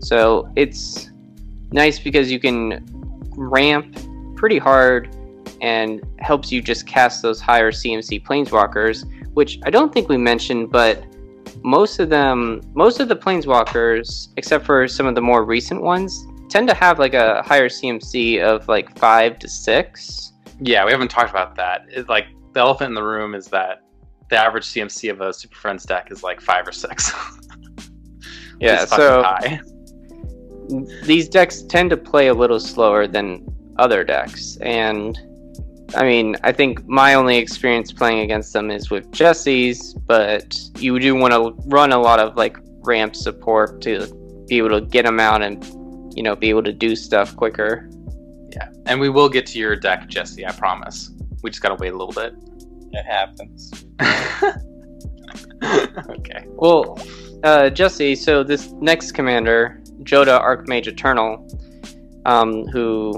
[0.00, 1.10] So it's
[1.72, 2.84] nice because you can
[3.36, 3.96] ramp
[4.36, 5.14] pretty hard
[5.60, 10.70] and helps you just cast those higher CMC planeswalkers, which I don't think we mentioned,
[10.70, 11.04] but
[11.62, 16.26] most of them, most of the planeswalkers, except for some of the more recent ones,
[16.48, 20.32] tend to have like a higher CMC of like five to six.
[20.60, 21.86] Yeah, we haven't talked about that.
[21.90, 23.82] It, like the elephant in the room is that
[24.28, 27.12] the average CMC of a Super Friends deck is like five or six.
[28.60, 29.60] Yeah, so high.
[31.04, 33.44] These decks tend to play a little slower than
[33.78, 35.18] other decks and
[35.94, 40.98] i mean i think my only experience playing against them is with jesse's but you
[40.98, 44.06] do want to run a lot of like ramp support to
[44.48, 45.64] be able to get them out and
[46.16, 47.88] you know be able to do stuff quicker
[48.56, 50.46] yeah, and we will get to your deck, Jesse.
[50.46, 51.10] I promise.
[51.42, 52.34] We just gotta wait a little bit.
[52.92, 53.84] It happens.
[56.10, 56.44] okay.
[56.48, 56.98] well
[57.42, 61.46] uh, jesse so this next commander jodah archmage eternal
[62.26, 63.12] um, who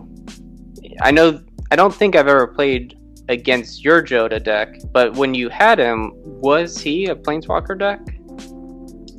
[1.03, 2.95] i know i don't think i've ever played
[3.29, 8.01] against your jodah deck but when you had him was he a planeswalker deck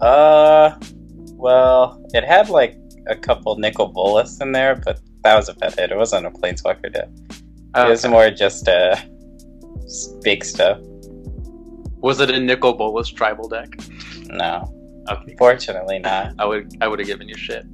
[0.01, 0.79] Uh,
[1.35, 5.91] well, it had like a couple Nicol Bolas in there, but that was about it.
[5.91, 7.09] It wasn't a planeswalker deck.
[7.75, 8.95] It was more just uh,
[9.83, 10.79] s- big stuff.
[12.01, 13.67] Was it a Nicol Bolas tribal deck?
[14.27, 14.71] No,
[15.09, 15.35] Okay.
[15.37, 16.33] fortunately not.
[16.39, 17.65] I would I would have given you shit.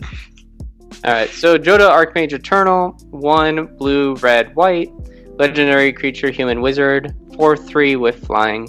[1.04, 4.92] All right, so Jodah Archmage Eternal, one blue, red, white,
[5.38, 8.68] legendary creature, human wizard, four three with flying.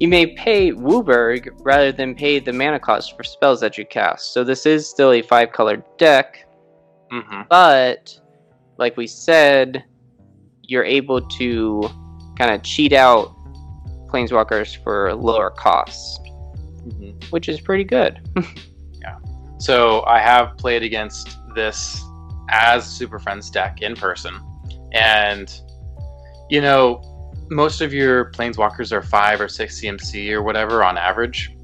[0.00, 4.32] You may pay WUBRG rather than pay the mana cost for spells that you cast.
[4.32, 6.46] So this is still a five colored deck,
[7.12, 7.42] Mm-hmm.
[7.50, 8.18] but
[8.78, 9.84] like we said,
[10.62, 11.90] you're able to
[12.38, 13.34] kind of cheat out
[14.06, 16.19] planeswalkers for lower costs.
[17.30, 18.20] Which is pretty good.
[19.02, 19.16] Yeah.
[19.58, 22.02] So I have played against this
[22.50, 24.38] as Super Friends deck in person,
[24.92, 25.50] and
[26.50, 27.00] you know,
[27.48, 31.56] most of your planeswalkers are five or six CMC or whatever on average,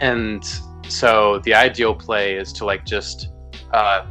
[0.00, 0.44] and
[0.88, 3.30] so the ideal play is to like just
[3.72, 4.06] uh,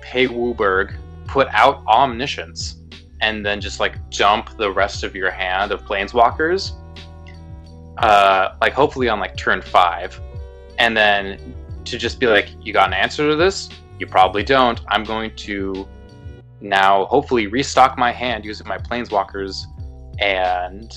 [0.00, 2.76] pay WUBRG, put out Omniscience,
[3.20, 6.72] and then just like jump the rest of your hand of planeswalkers,
[7.98, 10.20] uh, like hopefully on like turn five,
[10.78, 13.68] and then to just be like, you got an answer to this?
[13.98, 14.80] You probably don't.
[14.88, 15.88] I'm going to
[16.60, 19.64] now hopefully restock my hand using my planeswalkers
[20.20, 20.92] and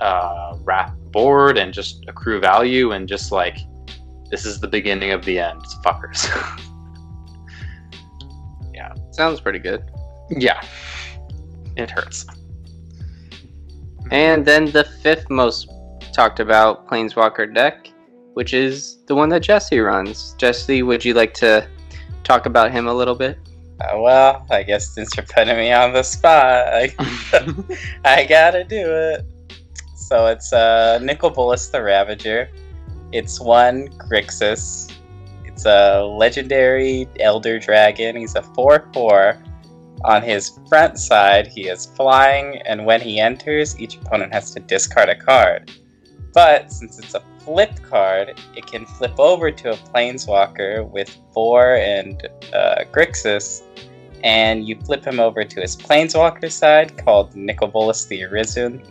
[0.00, 3.58] uh, wrath board and just accrue value and just like
[4.30, 6.28] this is the beginning of the end, fuckers.
[8.74, 9.84] Yeah, sounds pretty good.
[10.30, 10.60] yeah,
[11.76, 12.26] it hurts.
[14.10, 15.70] And then the fifth most
[16.12, 17.90] talked about Planeswalker deck,
[18.34, 20.34] which is the one that Jesse runs.
[20.38, 21.66] Jesse, would you like to
[22.24, 23.38] talk about him a little bit?
[23.80, 26.94] Uh, well, I guess since you're putting me on the spot, I,
[28.04, 29.26] I gotta do it.
[29.96, 32.48] So it's uh, Nicol Bolas the Ravager.
[33.12, 34.92] It's one Grixis.
[35.44, 38.16] It's a legendary Elder Dragon.
[38.16, 39.42] He's a 4 4.
[40.04, 44.60] On his front side, he is flying, and when he enters, each opponent has to
[44.60, 45.70] discard a card.
[46.32, 51.76] But since it's a flip card, it can flip over to a Planeswalker with 4
[51.76, 53.62] and uh, Grixis,
[54.24, 58.82] and you flip him over to his Planeswalker side called Nicol Bolas the Arisen.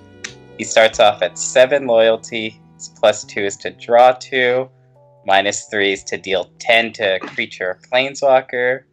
[0.58, 4.70] He starts off at 7 loyalty, his plus 2 is to draw 2,
[5.26, 8.84] minus 3 is to deal 10 to a creature or Planeswalker,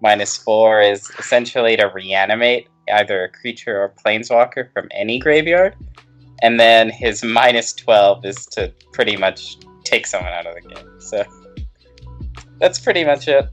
[0.00, 5.74] minus 4 is essentially to reanimate either a creature or Planeswalker from any graveyard,
[6.42, 11.00] and then his minus 12 is to pretty much take someone out of the game.
[11.00, 11.24] So
[12.58, 13.48] that's pretty much it.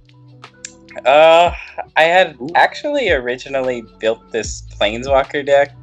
[1.06, 1.52] Uh,
[1.98, 5.76] I had actually originally built this Planeswalker deck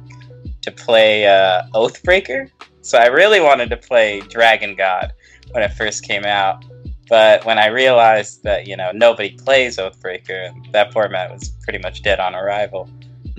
[0.61, 2.49] to play uh, Oathbreaker.
[2.81, 5.13] So I really wanted to play Dragon God
[5.51, 6.65] when it first came out.
[7.09, 12.01] But when I realized that, you know, nobody plays Oathbreaker, that format was pretty much
[12.01, 12.89] dead on arrival,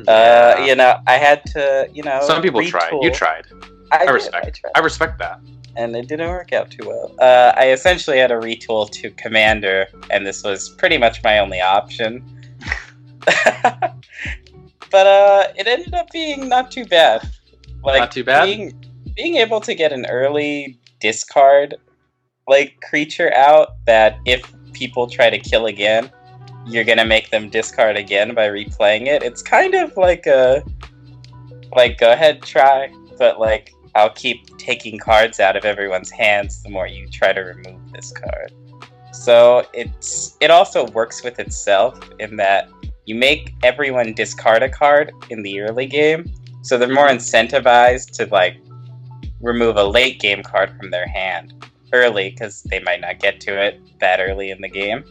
[0.08, 2.20] uh, you know, I had to, you know.
[2.26, 2.92] Some people tried.
[3.00, 3.46] You tried.
[3.92, 4.46] I, I did, respect.
[4.46, 5.40] I tried I respect that.
[5.76, 7.14] and it didn't work out too well.
[7.20, 11.60] Uh, I essentially had to retool to Commander, and this was pretty much my only
[11.60, 12.24] option.
[14.90, 17.28] but uh, it ended up being not too bad.
[17.82, 18.46] Like Not too bad?
[18.46, 21.74] Being, being able to get an early discard
[22.46, 26.10] like creature out that if people try to kill again,
[26.66, 29.22] you're gonna make them discard again by replaying it.
[29.22, 30.64] It's kind of like a
[31.72, 36.70] like go ahead try, but like I'll keep taking cards out of everyone's hands the
[36.70, 38.52] more you try to remove this card.
[39.12, 42.68] So it's it also works with itself in that
[43.06, 48.26] you make everyone discard a card in the early game, so they're more incentivized to
[48.26, 48.56] like
[49.40, 51.52] remove a late game card from their hand
[51.92, 55.04] early because they might not get to it that early in the game.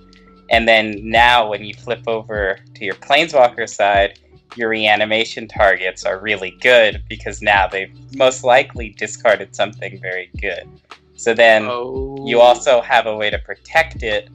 [0.49, 4.19] And then now, when you flip over to your Planeswalker side,
[4.55, 10.69] your reanimation targets are really good because now they've most likely discarded something very good.
[11.15, 12.17] So then Oh.
[12.27, 14.29] you also have a way to protect it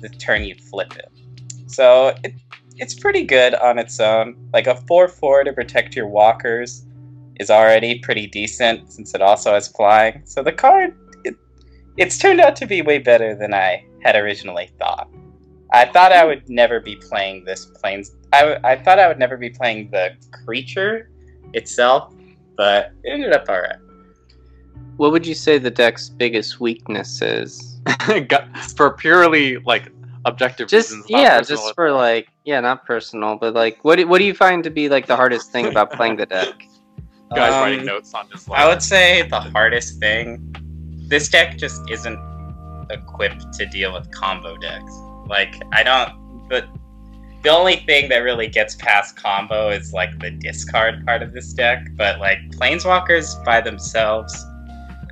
[0.00, 1.10] the turn you flip it.
[1.66, 2.34] So it,
[2.76, 4.36] it's pretty good on its own.
[4.52, 6.84] Like a 4 4 to protect your walkers
[7.40, 10.20] is already pretty decent since it also has flying.
[10.24, 11.34] So the card, it,
[11.96, 15.08] it's turned out to be way better than I had originally thought.
[15.74, 18.12] I thought I would never be playing this planes.
[18.32, 20.10] I, w- I thought I would never be playing the
[20.44, 21.10] creature
[21.52, 22.14] itself,
[22.56, 23.76] but it ended up alright.
[24.96, 27.80] What would you say the deck's biggest weakness is?
[28.76, 29.90] For purely like
[30.24, 31.06] objective Just reasons.
[31.08, 31.62] yeah, personal.
[31.64, 34.70] just for like yeah, not personal, but like what do, what do you find to
[34.70, 36.54] be like the hardest thing about playing the deck?
[37.34, 38.48] guys Um, writing notes on this.
[38.50, 40.54] I would say the hardest thing.
[41.08, 42.18] This deck just isn't
[42.90, 44.94] equipped to deal with combo decks.
[45.28, 46.46] Like I don't.
[46.48, 46.68] But
[47.42, 51.52] the only thing that really gets past combo is like the discard part of this
[51.52, 51.86] deck.
[51.96, 54.34] But like planeswalkers by themselves,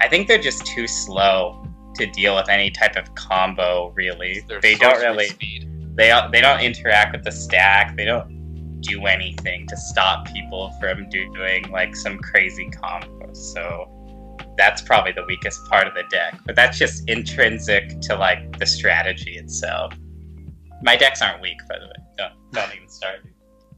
[0.01, 3.93] I think they're just too slow to deal with any type of combo.
[3.95, 5.69] Really, Their they don't really speed.
[5.95, 7.97] they they don't interact with the stack.
[7.97, 13.37] They don't do anything to stop people from doing like some crazy combos.
[13.37, 13.89] So
[14.57, 16.39] that's probably the weakest part of the deck.
[16.47, 19.95] But that's just intrinsic to like the strategy itself.
[20.83, 21.93] My decks aren't weak, by the way.
[22.19, 23.21] Don't don't even start.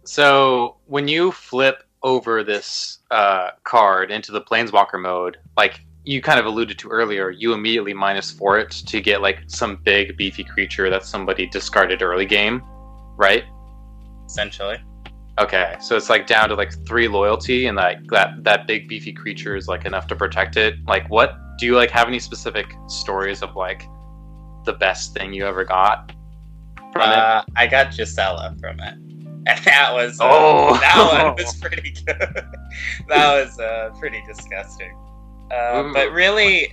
[0.05, 6.39] So when you flip over this uh, card into the Planeswalker mode, like you kind
[6.39, 10.45] of alluded to earlier, you immediately minus four it to get like some big beefy
[10.45, 12.63] creature that somebody discarded early game,
[13.17, 13.45] right?
[14.27, 14.79] Essentially,
[15.41, 19.13] Okay, so it's like down to like three loyalty, and like that that big beefy
[19.13, 20.75] creature is like enough to protect it.
[20.87, 23.83] Like, what do you like have any specific stories of like
[24.65, 26.13] the best thing you ever got?
[26.97, 28.95] Uh, I got Gisela from it,
[29.47, 30.75] and that was uh, Oh.
[30.81, 32.17] that one was pretty good.
[33.09, 34.97] that was uh, pretty disgusting.
[35.51, 36.73] Uh, but really,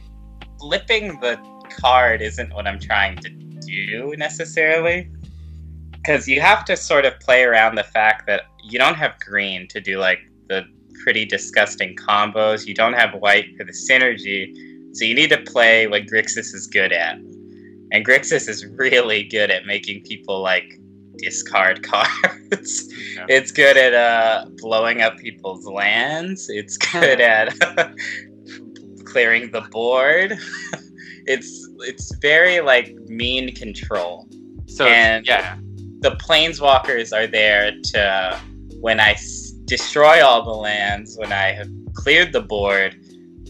[0.59, 1.37] flipping the
[1.79, 5.09] card isn't what I'm trying to do necessarily,
[5.91, 9.67] because you have to sort of play around the fact that you don't have green
[9.69, 10.63] to do like the
[11.03, 12.65] pretty disgusting combos.
[12.67, 14.53] You don't have white for the synergy,
[14.95, 17.17] so you need to play what Grixis is good at.
[17.91, 20.79] And Grixis is really good at making people like
[21.17, 22.91] discard cards.
[23.15, 23.25] Yeah.
[23.27, 26.49] It's good at uh, blowing up people's lands.
[26.49, 27.53] It's good at
[29.05, 30.37] clearing the board.
[31.27, 34.27] it's it's very like mean control.
[34.67, 35.57] so and- yeah,
[35.99, 38.39] The planeswalkers are there to
[38.79, 42.95] when I s- destroy all the lands, when I have cleared the board.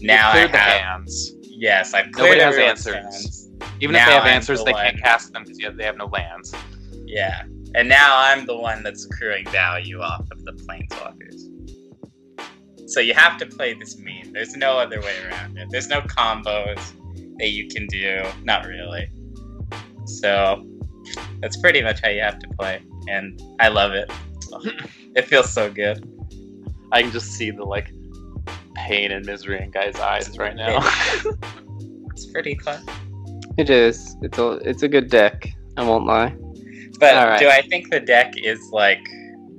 [0.00, 1.32] Now I have hands.
[1.42, 2.94] yes, I've cleared Nobody has answers.
[3.14, 3.41] hands.
[3.80, 4.84] Even if they have I'm answers, the they one.
[4.84, 6.54] can't cast them because they have no lands.
[7.06, 7.44] Yeah.
[7.74, 11.48] And now I'm the one that's accruing value off of the planeswalkers.
[12.90, 14.32] So you have to play this mean.
[14.32, 15.68] There's no other way around it.
[15.70, 16.92] There's no combos
[17.38, 18.22] that you can do.
[18.44, 19.10] Not really.
[20.04, 20.66] So
[21.40, 22.82] that's pretty much how you have to play.
[23.08, 24.10] And I love it.
[25.16, 26.06] it feels so good.
[26.92, 27.92] I can just see the like
[28.74, 30.80] pain and misery in guys' eyes right now.
[32.12, 32.84] It's pretty fun.
[33.58, 34.16] It is.
[34.22, 35.48] It's a it's a good deck.
[35.76, 36.34] I won't lie.
[36.98, 37.38] But All right.
[37.38, 39.04] do I think the deck is like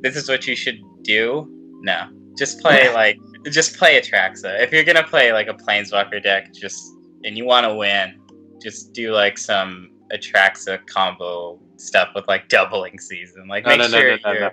[0.01, 1.47] this is what you should do?
[1.81, 2.09] No.
[2.37, 3.17] Just play like
[3.51, 4.61] just play Atraxa.
[4.61, 6.81] If you're gonna play like a Planeswalker deck, just
[7.23, 8.19] and you wanna win,
[8.61, 13.47] just do like some Atraxa combo stuff with like doubling season.
[13.47, 14.49] Like No, make no, no, sure no, no, you're no.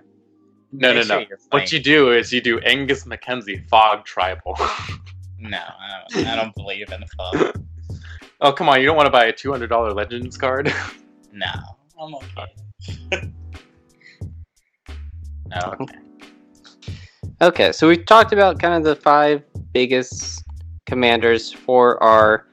[0.73, 1.37] no, no, make sure no.
[1.51, 4.57] What you do is you do Angus Mackenzie Fog Tribal.
[5.39, 7.62] No, I don't, I don't believe in the fog.
[8.41, 10.72] Oh come on, you don't want to buy a two hundred dollar Legends card?
[11.32, 11.47] No.
[12.01, 12.47] I'm okay.
[13.12, 13.20] no.
[15.53, 15.99] Oh, okay.
[17.43, 20.45] Okay, so we've talked about kind of the five biggest
[20.86, 22.47] commanders for our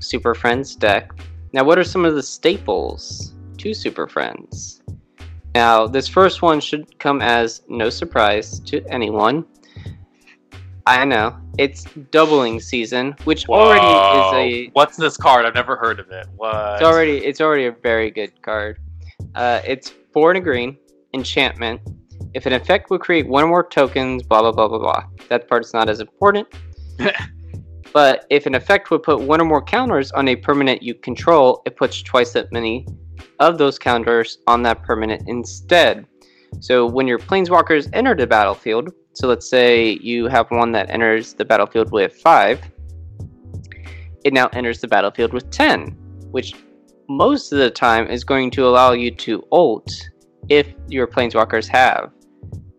[0.00, 1.10] Super Friends deck.
[1.52, 4.82] Now, what are some of the staples to Super Friends?
[5.54, 9.44] Now, this first one should come as no surprise to anyone.
[10.88, 15.44] I know it's doubling season, which already is a What's this card?
[15.44, 16.26] I've never heard of it.
[16.36, 16.74] What?
[16.74, 18.78] It's already it's already a very good card.
[19.34, 20.78] Uh, it's four and a green
[21.12, 21.82] enchantment.
[22.32, 25.04] If an effect would create one or more tokens, blah blah blah blah blah.
[25.28, 26.48] That part's not as important.
[27.92, 31.60] but if an effect would put one or more counters on a permanent you control,
[31.66, 32.86] it puts twice that many
[33.40, 36.06] of those counters on that permanent instead.
[36.60, 41.34] So when your planeswalkers enter the battlefield, so let's say you have one that enters
[41.34, 42.60] the battlefield with five,
[44.24, 45.88] it now enters the battlefield with 10,
[46.30, 46.54] which
[47.08, 49.90] most of the time is going to allow you to ult
[50.48, 52.12] if your planeswalkers have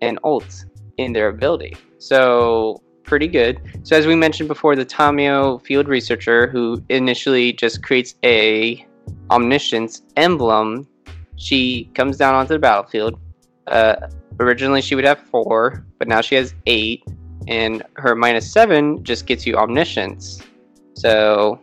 [0.01, 0.63] an ult
[0.95, 1.75] in their ability.
[1.97, 3.59] So pretty good.
[3.83, 8.87] So as we mentioned before, the Tamiyo field researcher who initially just creates a
[9.29, 10.87] omniscience emblem,
[11.35, 13.19] she comes down onto the battlefield.
[13.67, 14.07] Uh,
[14.39, 17.03] originally she would have four, but now she has eight,
[17.47, 20.41] and her minus seven just gets you omniscience.
[20.95, 21.61] So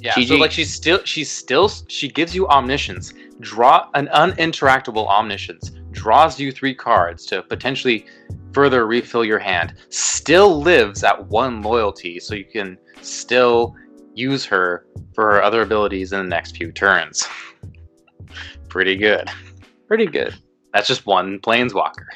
[0.00, 5.70] Yeah, so like she's still she's still she gives you omniscience, draw an uninteractable omniscience,
[5.90, 8.06] draws you three cards to potentially
[8.52, 13.74] further refill your hand, still lives at one loyalty, so you can still
[14.14, 17.26] use her for her other abilities in the next few turns.
[18.68, 19.30] Pretty good.
[19.86, 20.34] pretty good.
[20.72, 22.06] That's just one planeswalker.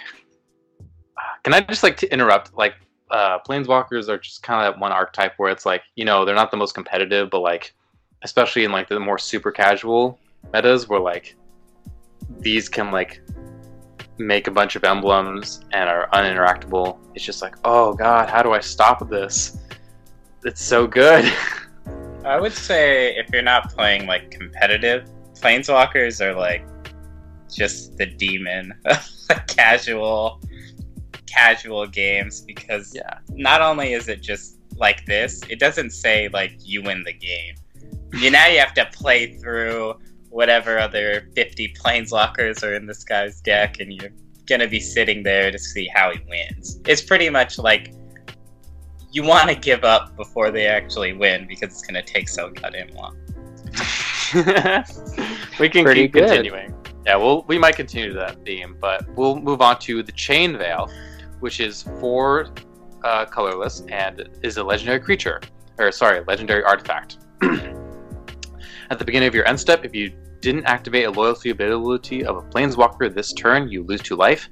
[1.45, 2.55] Can I just like to interrupt?
[2.55, 2.75] Like,
[3.11, 6.35] uh, planeswalkers are just kind of that one archetype where it's like, you know, they're
[6.35, 7.75] not the most competitive, but like,
[8.23, 10.19] especially in like the more super casual
[10.53, 11.37] metas, where like
[12.39, 13.21] these can like
[14.19, 16.99] make a bunch of emblems and are uninteractable.
[17.15, 19.59] It's just like, oh god, how do I stop this?
[20.45, 21.31] It's so good.
[22.25, 26.65] I would say if you're not playing like competitive, planeswalkers are like
[27.55, 28.75] just the demon
[29.47, 30.41] casual
[31.27, 33.19] casual games because yeah.
[33.31, 37.55] not only is it just like this, it doesn't say like you win the game.
[38.15, 39.95] You now you have to play through
[40.29, 44.11] whatever other 50 planeswalkers are in this guy's deck and you're
[44.47, 46.81] gonna be sitting there to see how he wins.
[46.87, 47.93] It's pretty much like
[49.11, 52.89] you want to give up before they actually win because it's gonna take so goddamn
[52.95, 53.17] long.
[55.61, 56.29] we can Pretty keep good.
[56.29, 56.75] continuing.
[57.07, 60.89] Yeah, we'll we might continue that theme, but we'll move on to the Chain Veil,
[61.41, 62.49] which is four
[63.03, 65.41] uh, colorless and is a legendary creature,
[65.79, 67.19] or sorry, legendary artifact.
[67.43, 72.37] At the beginning of your end step, if you didn't activate a loyalty ability of
[72.37, 74.49] a planeswalker this turn, you lose two life.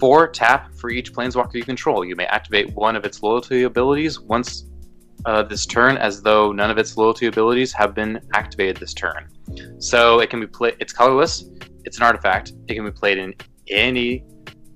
[0.00, 2.04] Four tap for each planeswalker you control.
[2.04, 4.64] You may activate one of its loyalty abilities once
[5.26, 9.28] uh, this turn, as though none of its loyalty abilities have been activated this turn.
[9.78, 10.76] So it can be played.
[10.80, 11.44] It's colorless.
[11.84, 12.52] It's an artifact.
[12.68, 13.34] It can be played in
[13.68, 14.24] any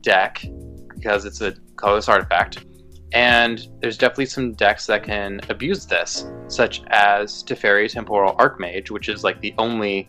[0.03, 0.45] deck
[0.95, 2.65] because it's a colorless artifact.
[3.13, 9.09] And there's definitely some decks that can abuse this, such as Teferi Temporal Archmage, which
[9.09, 10.09] is like the only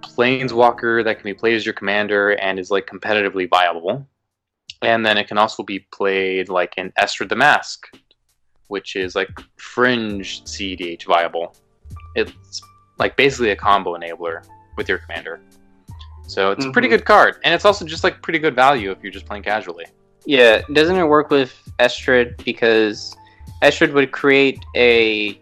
[0.00, 4.06] planeswalker that can be played as your commander and is like competitively viable.
[4.80, 7.86] And then it can also be played like in Estrid the Mask,
[8.68, 11.54] which is like fringe CDH viable.
[12.14, 12.62] It's
[12.98, 14.42] like basically a combo enabler
[14.76, 15.40] with your commander.
[16.26, 16.92] So it's a pretty Mhm.
[16.92, 19.86] good card, and it's also just like pretty good value if you're just playing casually.
[20.26, 23.16] Yeah, doesn't it work with Estrid because
[23.62, 25.40] Estrid would create a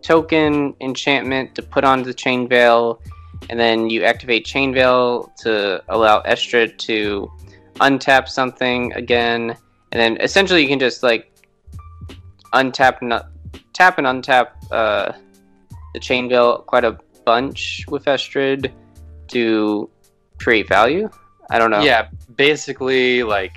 [0.00, 3.02] token enchantment to put on the Chain Veil,
[3.50, 7.30] and then you activate Chain Veil to allow Estrid to
[7.80, 9.54] untap something again,
[9.92, 11.30] and then essentially you can just like
[12.54, 13.12] untap and
[13.74, 15.12] tap and untap uh,
[15.94, 18.72] the Chain Veil quite a bunch with Estrid
[19.28, 19.90] to
[20.38, 21.08] create value.
[21.50, 21.82] I don't know.
[21.82, 23.56] Yeah, basically like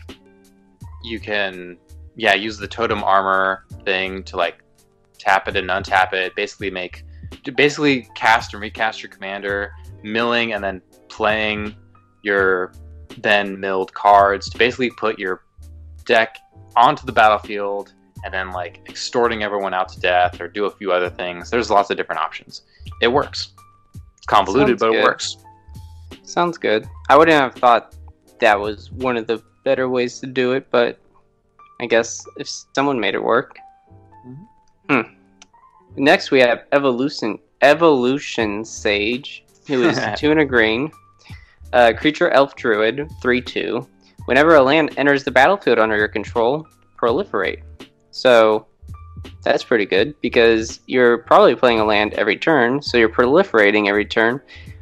[1.04, 1.78] you can
[2.16, 4.64] yeah use the totem armor thing to like
[5.18, 6.36] tap it and untap it.
[6.36, 7.04] Basically make
[7.44, 9.72] to basically cast and recast your commander,
[10.04, 11.76] milling and then playing
[12.24, 12.74] your
[13.18, 15.44] then milled cards to basically put your
[16.06, 16.38] deck
[16.76, 17.94] onto the battlefield
[18.24, 21.50] and then like extorting everyone out to death or do a few other things.
[21.50, 22.64] There's lots of different options.
[23.02, 23.50] It works.
[24.18, 25.38] It's convoluted, Sounds but it works.
[26.24, 26.88] Sounds good.
[27.10, 27.96] I wouldn't have thought
[28.40, 31.00] that was one of the better ways to do it, but
[31.80, 33.58] I guess if someone made it work.
[34.90, 35.02] Hmm.
[35.96, 40.92] Next, we have Evolution Evolution Sage, who is two and a green,
[41.74, 43.88] uh, creature elf druid, three two.
[44.26, 46.68] Whenever a land enters the battlefield under your control,
[46.98, 47.64] proliferate.
[48.12, 48.68] So
[49.44, 54.06] that's pretty good because you're probably playing a land every turn, so you're proliferating every
[54.06, 54.42] turn,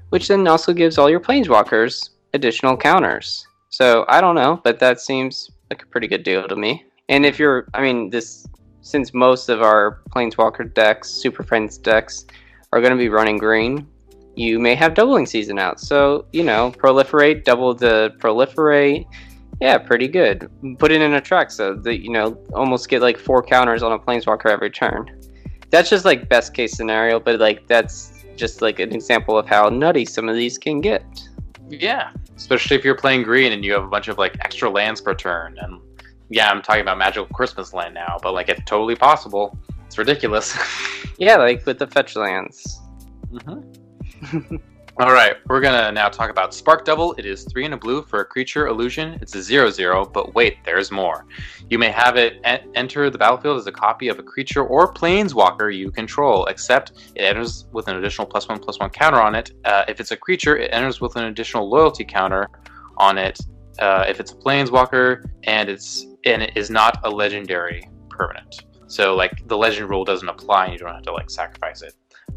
[0.09, 3.45] which then also gives all your planeswalkers additional counters.
[3.69, 6.85] So I don't know, but that seems like a pretty good deal to me.
[7.07, 8.45] And if you're, I mean, this
[8.81, 12.25] since most of our Planeswalker decks, Super Friends decks,
[12.71, 13.87] are going to be running green,
[14.35, 15.79] you may have doubling season out.
[15.79, 19.05] So you know, proliferate, double the proliferate.
[19.61, 20.49] Yeah, pretty good.
[20.77, 24.49] Put it in Atraxa that you know almost get like four counters on a Planeswalker
[24.49, 25.19] every turn.
[25.69, 29.69] That's just like best case scenario, but like that's just like an example of how
[29.69, 31.03] nutty some of these can get.
[31.67, 35.01] Yeah, especially if you're playing green and you have a bunch of like extra lands
[35.01, 35.57] per turn.
[35.59, 35.81] And
[36.29, 39.57] yeah, I'm talking about Magical Christmas Land now, but like it's totally possible.
[39.85, 40.57] It's ridiculous.
[41.17, 42.79] Yeah, like with the fetch lands.
[43.29, 44.55] Mm-hmm.
[44.99, 47.13] All right, we're gonna now talk about Spark Double.
[47.13, 49.17] It is three and a blue for a creature illusion.
[49.21, 51.25] It's a zero zero, but wait, there's more.
[51.69, 54.93] You may have it en- enter the battlefield as a copy of a creature or
[54.93, 59.35] planeswalker you control, except it enters with an additional plus one plus one counter on
[59.35, 59.51] it.
[59.63, 62.49] Uh, if it's a creature, it enters with an additional loyalty counter
[62.97, 63.39] on it.
[63.79, 69.15] Uh, if it's a planeswalker and it's and it is not a legendary permanent, so
[69.15, 71.93] like the legend rule doesn't apply, and you don't have to like sacrifice it.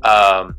[0.07, 0.55] Um,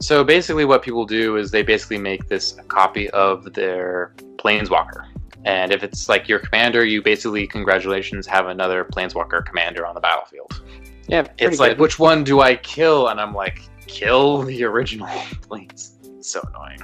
[0.00, 5.06] so basically, what people do is they basically make this copy of their planeswalker.
[5.44, 10.00] And if it's like your commander, you basically, congratulations, have another planeswalker commander on the
[10.00, 10.62] battlefield.
[11.08, 11.78] Yeah, It's like, good.
[11.80, 13.08] which one do I kill?
[13.08, 15.06] And I'm like, kill the original,
[15.42, 15.92] please.
[16.20, 16.80] So annoying.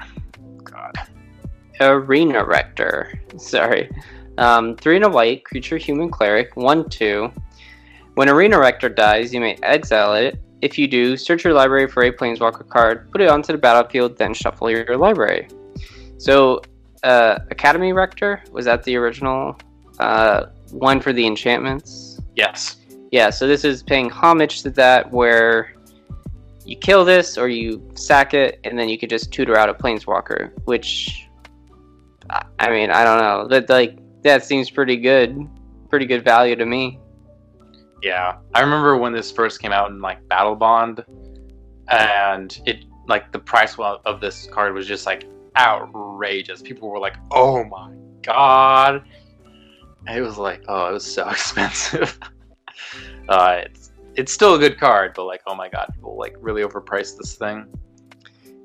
[0.62, 0.92] God.
[1.80, 3.20] Arena Rector.
[3.36, 3.90] Sorry.
[4.38, 7.32] Um, three and a white, creature human cleric, one two.
[8.14, 10.38] When Arena Rector dies, you may exile it.
[10.62, 14.16] If you do, search your library for a Planeswalker card, put it onto the battlefield,
[14.16, 15.48] then shuffle your library.
[16.18, 16.62] So,
[17.02, 19.58] uh, Academy Rector was that the original
[19.98, 22.20] uh, one for the enchantments?
[22.36, 22.76] Yes.
[23.10, 25.74] Yeah, so this is paying homage to that, where
[26.64, 29.74] you kill this or you sack it, and then you could just tutor out a
[29.74, 30.52] planeswalker.
[30.64, 31.26] Which,
[32.30, 33.48] I- I mean, I don't know.
[33.48, 35.36] That like that seems pretty good,
[35.90, 37.00] pretty good value to me.
[38.02, 41.04] Yeah, I remember when this first came out in like Battlebond,
[41.88, 46.62] and it like the price of this card was just like outrageous.
[46.62, 49.04] People were like, "Oh my god!"
[50.06, 52.18] And it was like, "Oh, it was so expensive."
[53.28, 56.62] uh, it's it's still a good card, but like, oh my god, people like really
[56.62, 57.66] overpriced this thing.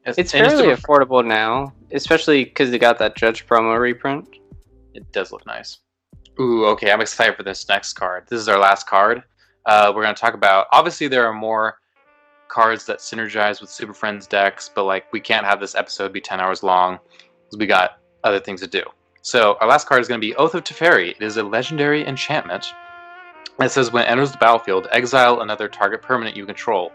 [0.06, 4.38] It's and fairly affordable now, especially because they got that Judge promo reprint.
[4.94, 5.80] It does look nice.
[6.40, 6.92] Ooh, okay.
[6.92, 8.26] I'm excited for this next card.
[8.28, 9.24] This is our last card.
[9.66, 10.68] Uh, we're going to talk about.
[10.72, 11.80] Obviously, there are more
[12.48, 16.22] cards that synergize with Super Friends decks, but like we can't have this episode be
[16.22, 17.00] 10 hours long
[17.46, 18.84] because we got other things to do.
[19.22, 21.12] So our last card is going to be Oath of Teferi.
[21.12, 22.66] It is a legendary enchantment.
[23.60, 26.92] It says when it enters the battlefield, exile another target permanent you control.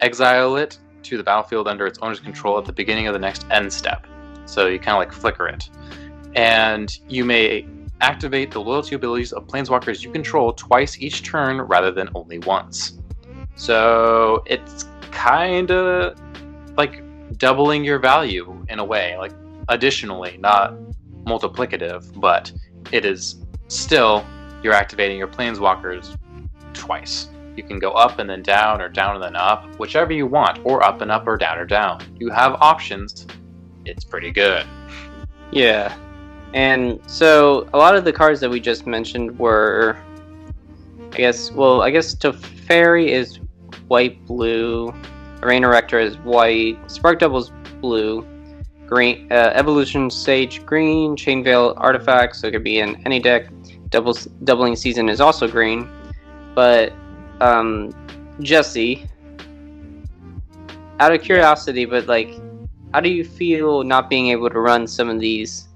[0.00, 3.46] Exile it to the battlefield under its owner's control at the beginning of the next
[3.50, 4.06] end step.
[4.44, 5.70] So you kind of like flicker it.
[6.34, 7.66] And you may
[8.02, 12.98] activate the loyalty abilities of planeswalkers you control twice each turn rather than only once.
[13.54, 16.20] So it's kind of
[16.76, 17.02] like
[17.38, 19.32] doubling your value in a way, like
[19.68, 20.74] additionally, not
[21.24, 22.52] multiplicative, but
[22.90, 23.36] it is
[23.68, 24.26] still
[24.62, 26.16] you're activating your planeswalkers
[26.74, 27.28] twice.
[27.56, 30.60] You can go up and then down, or down and then up, whichever you want,
[30.64, 32.02] or up and up, or down or down.
[32.18, 33.26] You have options.
[33.84, 34.66] It's pretty good.
[35.50, 35.94] Yeah.
[36.54, 39.96] And so a lot of the cards that we just mentioned were
[41.12, 43.38] I guess well, I guess Teferi is
[43.88, 44.94] white blue,
[45.42, 48.26] Arena Rector is white, Spark Double's blue,
[48.86, 53.48] green uh, Evolution Sage green, Chain Veil artifact, so it could be in any deck.
[53.90, 55.88] Double doubling season is also green.
[56.54, 56.92] But
[57.40, 57.94] um
[58.40, 59.06] Jesse
[61.00, 62.40] out of curiosity, but like
[62.94, 65.68] how do you feel not being able to run some of these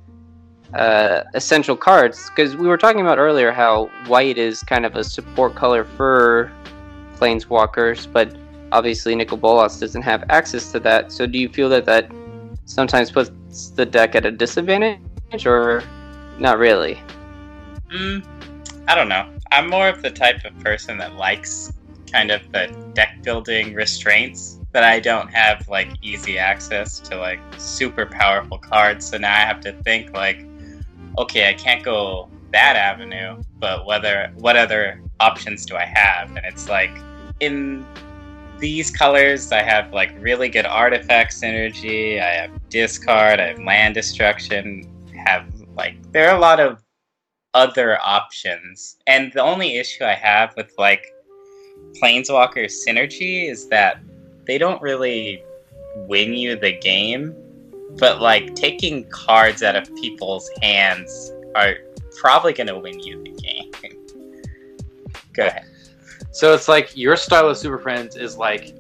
[0.75, 2.31] uh, essential cards?
[2.31, 6.53] Because we were talking about earlier how white is kind of a support color for
[7.19, 8.37] planeswalkers, but
[8.73, 11.13] obviously Nicol Bolas doesn't have access to that.
[11.13, 12.11] So do you feel that that
[12.65, 13.31] sometimes puts
[13.71, 15.83] the deck at a disadvantage, or
[16.39, 17.01] not really?
[17.91, 18.27] Mm,
[18.89, 19.29] I don't know.
[19.53, 21.73] I'm more of the type of person that likes
[22.13, 27.41] kind of the deck building restraints, but I don't have like easy access to like
[27.57, 29.09] super powerful cards.
[29.09, 30.45] So now I have to think like,
[31.19, 36.29] okay, I can't go that avenue, but whether what other options do I have?
[36.31, 36.91] And it's like
[37.41, 37.85] in
[38.59, 42.23] these colors, I have like really good artifact synergy.
[42.23, 43.41] I have discard.
[43.41, 44.91] I have land destruction.
[45.27, 46.83] Have like there are a lot of
[47.55, 48.97] other options.
[49.07, 51.07] And the only issue I have with like
[52.03, 54.01] Planeswalker synergy is that
[54.47, 55.43] they don't really
[56.09, 57.35] win you the game
[57.99, 61.75] but like taking cards out of people's hands are
[62.19, 63.71] probably gonna win you the game.
[65.33, 65.67] Go ahead.
[66.33, 68.75] So it's like your style of Super Friends is like,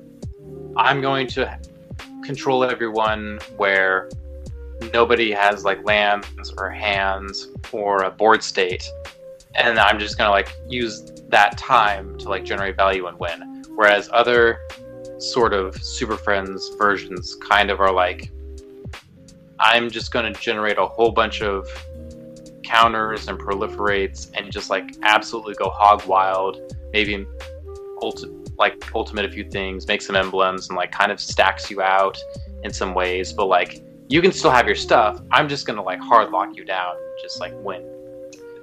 [0.77, 1.59] I'm going to
[2.23, 4.11] control everyone where
[4.93, 8.91] nobody has like lands or hands or a board state,
[9.55, 13.64] and I'm just gonna like use that time to like generate value and win.
[13.75, 14.59] Whereas other
[15.19, 18.31] sort of Super Friends versions kind of are like,
[19.59, 21.68] I'm just gonna generate a whole bunch of
[22.62, 26.74] counters and proliferates and just like absolutely go hog wild.
[26.92, 27.26] Maybe
[28.02, 31.80] ulti- like ultimate a few things, make some emblems, and like kind of stacks you
[31.80, 32.18] out
[32.64, 33.32] in some ways.
[33.32, 35.20] But like you can still have your stuff.
[35.30, 37.82] I'm just gonna like hard lock you down, and just like win.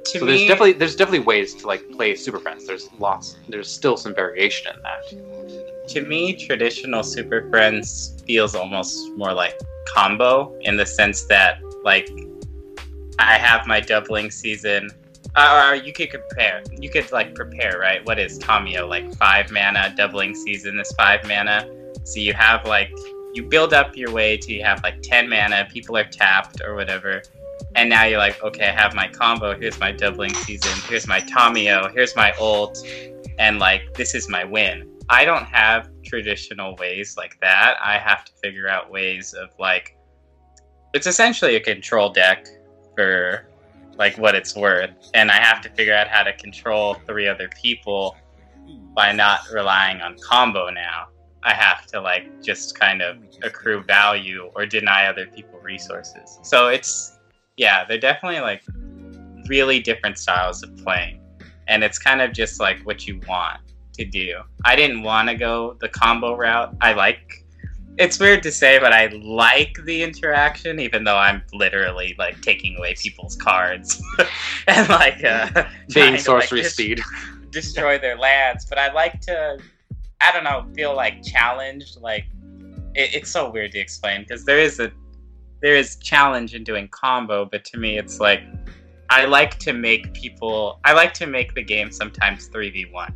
[0.06, 2.68] To so me, there's definitely there's definitely ways to like play Super Friends.
[2.68, 3.38] There's lots.
[3.48, 5.73] There's still some variation in that.
[5.90, 12.10] To me, traditional Super Friends feels almost more like combo in the sense that like
[13.20, 14.90] I have my doubling season.
[15.36, 16.64] Uh, or you could compare.
[16.72, 18.06] You could like prepare, right?
[18.06, 19.94] What is Tamiyo like five mana?
[19.98, 21.68] Doubling season is five mana.
[22.04, 22.92] So you have like
[23.34, 25.68] you build up your way to you have like ten mana.
[25.72, 27.24] People are tapped or whatever,
[27.76, 29.58] and now you're like, okay, I have my combo.
[29.58, 30.72] Here's my doubling season.
[30.88, 31.92] Here's my Tamiyo.
[31.94, 32.86] Here's my ult,
[33.40, 34.90] and like this is my win.
[35.10, 37.78] I don't have traditional ways like that.
[37.82, 39.98] I have to figure out ways of like
[40.94, 42.48] it's essentially a control deck
[42.96, 43.48] for
[43.98, 47.50] like what it's worth and I have to figure out how to control three other
[47.50, 48.16] people
[48.96, 51.08] by not relying on combo now.
[51.44, 56.40] I have to like just kind of accrue value or deny other people resources.
[56.44, 57.20] So it's
[57.58, 58.64] yeah, they're definitely like
[59.48, 61.20] really different styles of playing.
[61.68, 63.60] And it's kind of just like what you want
[63.94, 64.42] to do.
[64.66, 66.76] I didn't want to go the combo route.
[66.82, 67.44] I like
[67.98, 72.76] it's weird to say, but I like the interaction, even though I'm literally like taking
[72.78, 74.02] away people's cards
[74.68, 77.02] and like uh, Being to, sorcery like, dis- speed.
[77.52, 78.66] destroy their lands.
[78.66, 79.60] But I like to,
[80.22, 82.02] I don't know, feel like challenged.
[82.02, 82.26] Like
[82.96, 84.92] it, it's so weird to explain because there is a
[85.62, 88.42] there is challenge in doing combo, but to me, it's like
[89.10, 90.80] I like to make people.
[90.84, 93.14] I like to make the game sometimes three v one,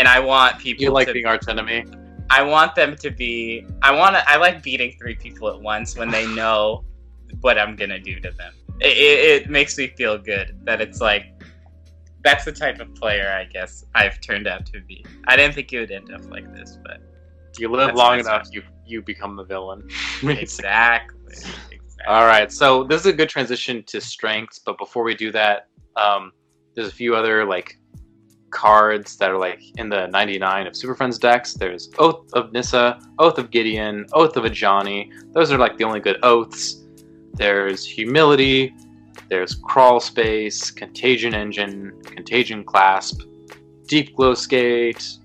[0.00, 1.84] and I want people You like to being arch enemy.
[2.30, 3.66] I want them to be.
[3.82, 4.28] I want to.
[4.28, 6.84] I like beating three people at once when they know
[7.42, 8.54] what I'm gonna do to them.
[8.80, 11.26] It, it, it makes me feel good that it's like
[12.24, 15.04] that's the type of player I guess I've turned out to be.
[15.26, 17.02] I didn't think it would end up like this, but
[17.58, 19.86] You live long enough, you you become the villain.
[20.22, 21.34] exactly.
[21.34, 21.78] exactly.
[22.08, 25.68] All right, so this is a good transition to strengths, but before we do that,
[25.96, 26.32] um,
[26.74, 27.79] there's a few other like
[28.50, 31.54] cards that are like in the 99 of Super Friends decks.
[31.54, 35.10] There's Oath of Nissa, Oath of Gideon, Oath of Ajani.
[35.32, 36.84] Those are like the only good oaths.
[37.34, 38.74] There's Humility,
[39.28, 43.22] there's Crawlspace, Contagion Engine, Contagion Clasp,
[43.86, 45.18] Deepglow Skate.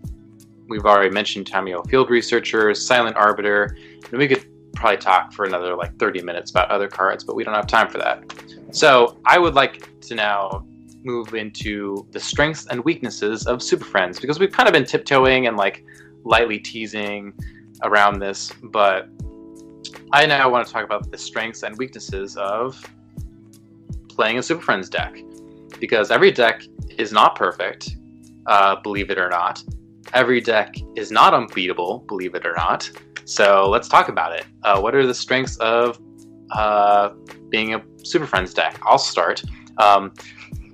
[0.68, 3.78] We've already mentioned Tamiyo Field Researchers, Silent Arbiter,
[4.10, 4.46] and we could
[4.76, 7.90] probably talk for another like 30 minutes about other cards, but we don't have time
[7.90, 8.24] for that.
[8.72, 10.66] So I would like to now
[11.06, 15.48] move into the strengths and weaknesses of Super Friends because we've kind of been tiptoeing
[15.48, 15.84] and like
[16.24, 17.34] lightly teasing
[17.84, 19.10] around this, but
[20.12, 22.84] I now want to talk about the strengths and weaknesses of
[24.10, 25.18] playing a Super Friends deck
[25.80, 26.64] because every deck
[26.98, 27.98] is not perfect,
[28.48, 29.64] uh, believe it or not.
[30.14, 32.90] Every deck is not unbeatable, believe it or not.
[33.26, 34.46] So let's talk about it.
[34.64, 36.00] Uh, what are the strengths of
[36.52, 37.10] uh,
[37.50, 38.80] being a Super Friends deck?
[38.84, 39.44] I'll start.
[39.78, 40.14] Um,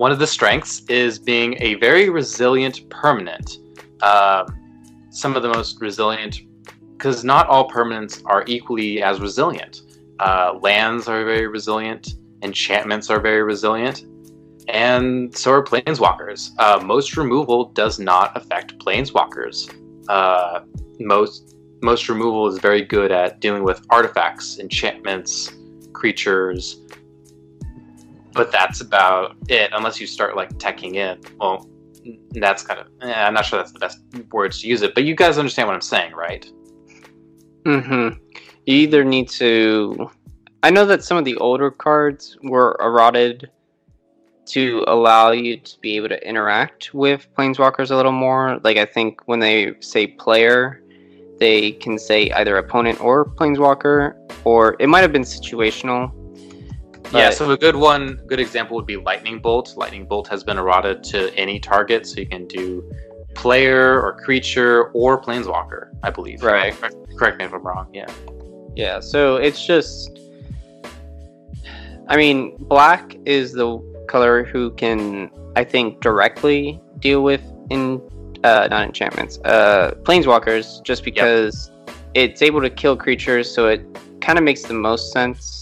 [0.04, 3.48] one of the strengths is being a very resilient permanent.
[4.02, 4.46] Um
[5.12, 6.42] some of the most resilient,
[6.94, 9.82] because not all permanents are equally as resilient.
[10.20, 12.04] Uh, lands are very resilient,
[12.44, 14.06] enchantments are very resilient,
[14.70, 16.52] and so are planeswalkers.
[16.58, 19.58] Uh, most removal does not affect planeswalkers.
[20.08, 20.62] Uh,
[21.00, 25.52] most most removal is very good at dealing with artifacts, enchantments,
[25.94, 26.64] creatures,
[28.34, 29.72] but that's about it.
[29.74, 31.20] Unless you start like teching in.
[31.40, 31.70] Well,
[32.32, 32.88] that's kind of.
[33.02, 34.00] Eh, I'm not sure that's the best
[34.32, 36.50] words to use it, but you guys understand what I'm saying, right?
[37.66, 38.18] Mm-hmm.
[38.66, 40.10] You either need to.
[40.64, 43.48] I know that some of the older cards were errataed
[44.48, 48.60] to allow you to be able to interact with planeswalkers a little more.
[48.64, 50.84] Like I think when they say player,
[51.40, 54.14] they can say either opponent or planeswalker,
[54.44, 56.12] or it might have been situational.
[57.14, 57.30] Yeah.
[57.32, 59.74] So a good one, good example would be Lightning Bolt.
[59.76, 62.90] Lightning Bolt has been errataed to any target, so you can do
[63.34, 65.90] player or creature or planeswalker.
[66.04, 66.42] I believe.
[66.42, 66.74] Right.
[66.74, 67.88] Correct, correct me if I'm wrong.
[67.94, 68.08] Yeah.
[68.76, 70.18] Yeah, so it's just
[72.12, 78.02] I mean, black is the color who can, I think, directly deal with in
[78.44, 81.72] uh, not enchantments, uh, planeswalkers, just because
[82.14, 83.86] it's able to kill creatures, so it
[84.20, 85.61] kind of makes the most sense.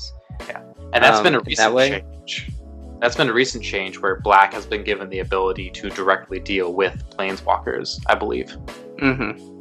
[0.93, 1.89] And that's Um, been a in that recent way?
[2.25, 2.49] change.
[3.01, 6.73] That's been a recent change where black has been given the ability to directly deal
[6.73, 8.47] with planeswalkers, I believe.
[9.01, 9.55] Mm-hmm.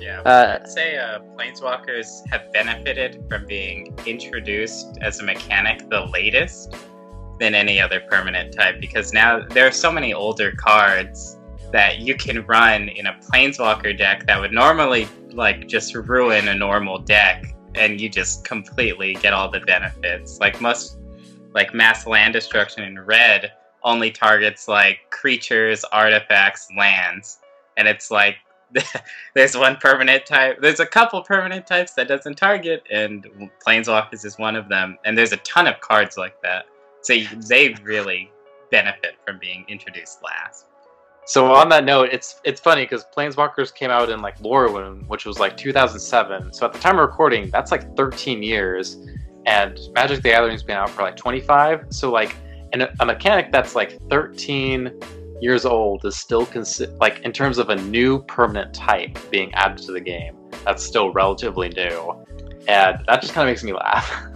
[0.00, 6.02] Yeah, Uh, I'd say uh, planeswalkers have benefited from being introduced as a mechanic the
[6.06, 6.76] latest
[7.40, 11.38] than any other permanent type because now there are so many older cards
[11.72, 16.54] that you can run in a planeswalker deck that would normally like just ruin a
[16.54, 17.44] normal deck
[17.74, 20.98] and you just completely get all the benefits like most
[21.54, 23.52] like mass land destruction in red
[23.84, 27.38] only targets like creatures artifacts lands
[27.76, 28.36] and it's like
[29.34, 30.58] there's one permanent type.
[30.60, 33.26] There's a couple permanent types that doesn't target, and
[33.66, 34.98] Planeswalkers is one of them.
[35.04, 36.66] And there's a ton of cards like that.
[37.02, 38.30] So you, they really
[38.70, 40.67] benefit from being introduced last.
[41.28, 45.26] So on that note, it's it's funny because Planeswalkers came out in like Lorwyn, which
[45.26, 46.54] was like 2007.
[46.54, 48.96] So at the time of recording, that's like 13 years,
[49.44, 51.88] and Magic the Gathering's been out for like 25.
[51.90, 52.34] So like,
[52.72, 54.90] and a, mechanic that's like 13
[55.42, 59.76] years old is still consi- like in terms of a new permanent type being added
[59.84, 60.34] to the game.
[60.64, 62.24] That's still relatively new,
[62.68, 64.10] and that just kind of makes me laugh.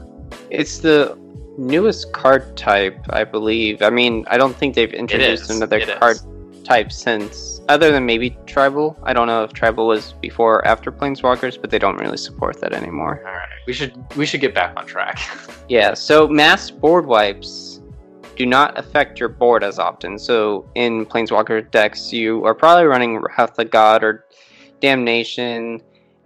[0.50, 1.16] It's the
[1.56, 3.80] newest card type, I believe.
[3.80, 6.26] I mean, I don't think they've introduced another it card is.
[6.64, 8.96] Type since, other than maybe Tribal.
[9.02, 12.60] I don't know if Tribal was before or after Planeswalkers, but they don't really support
[12.60, 13.22] that anymore.
[13.26, 15.18] All right, we should we should get back on track.
[15.68, 17.80] Yeah, so mass board wipes
[18.36, 20.18] do not affect your board as often.
[20.18, 24.26] So in Planeswalker decks, you are probably running Wrath of God or
[24.80, 25.80] Damnation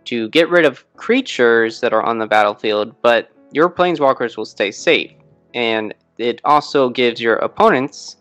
[0.07, 4.71] to get rid of creatures that are on the battlefield, but your Planeswalkers will stay
[4.71, 5.13] safe.
[5.53, 8.17] And it also gives your opponents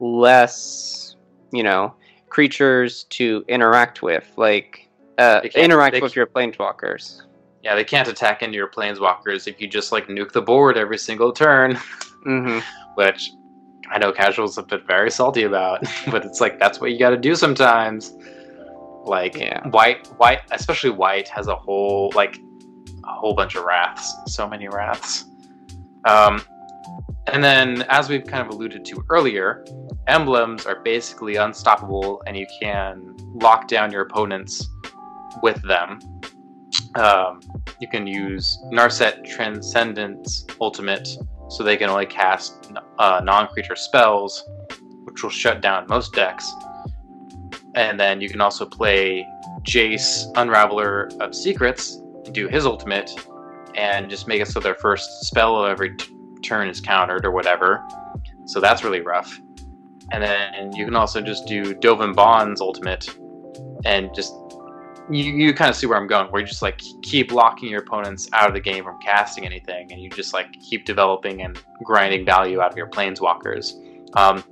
[0.00, 1.03] less,
[1.54, 1.94] you know,
[2.28, 4.88] creatures to interact with, like
[5.18, 7.22] uh, interact with your Planeswalkers.
[7.62, 10.98] yeah, they can't attack into your planeswalkers if you just like nuke the board every
[10.98, 11.74] single turn.
[12.24, 12.58] hmm
[12.96, 13.30] which
[13.90, 17.10] I know casuals have been very salty about, but it's like that's what you got
[17.10, 18.12] to do sometimes.
[19.04, 19.66] Like Yeah.
[19.68, 22.38] white, white, especially white has a whole like
[23.04, 25.24] a whole bunch of wraths, so many wraths.
[26.06, 26.42] Um,
[27.28, 29.64] and then, as we've kind of alluded to earlier,
[30.06, 34.68] emblems are basically unstoppable, and you can lock down your opponents
[35.42, 35.98] with them.
[36.94, 37.40] Um,
[37.80, 40.28] you can use Narset Transcendent
[40.60, 41.08] Ultimate
[41.48, 44.44] so they can only cast uh, non-creature spells,
[45.04, 46.50] which will shut down most decks.
[47.74, 49.26] And then you can also play
[49.62, 52.00] Jace, Unraveler of Secrets,
[52.32, 53.10] do his ultimate,
[53.74, 56.13] and just make it so their first spell of every t-
[56.44, 57.82] turn is countered or whatever.
[58.46, 59.40] So that's really rough.
[60.12, 63.08] And then you can also just do Dovin Baan's ultimate,
[63.84, 64.34] and just
[65.10, 67.80] you, you kind of see where I'm going, where you just like keep locking your
[67.80, 71.60] opponents out of the game from casting anything, and you just like keep developing and
[71.84, 73.72] grinding value out of your planeswalkers.
[74.14, 74.44] Um,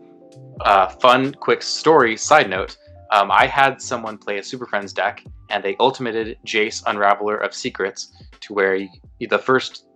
[0.62, 2.16] uh, fun, quick story.
[2.16, 2.78] Side note:
[3.10, 7.54] um, I had someone play a Super Friends deck, and they ultimated Jace, Unraveler of
[7.54, 8.88] Secrets, to where you,
[9.28, 9.86] the first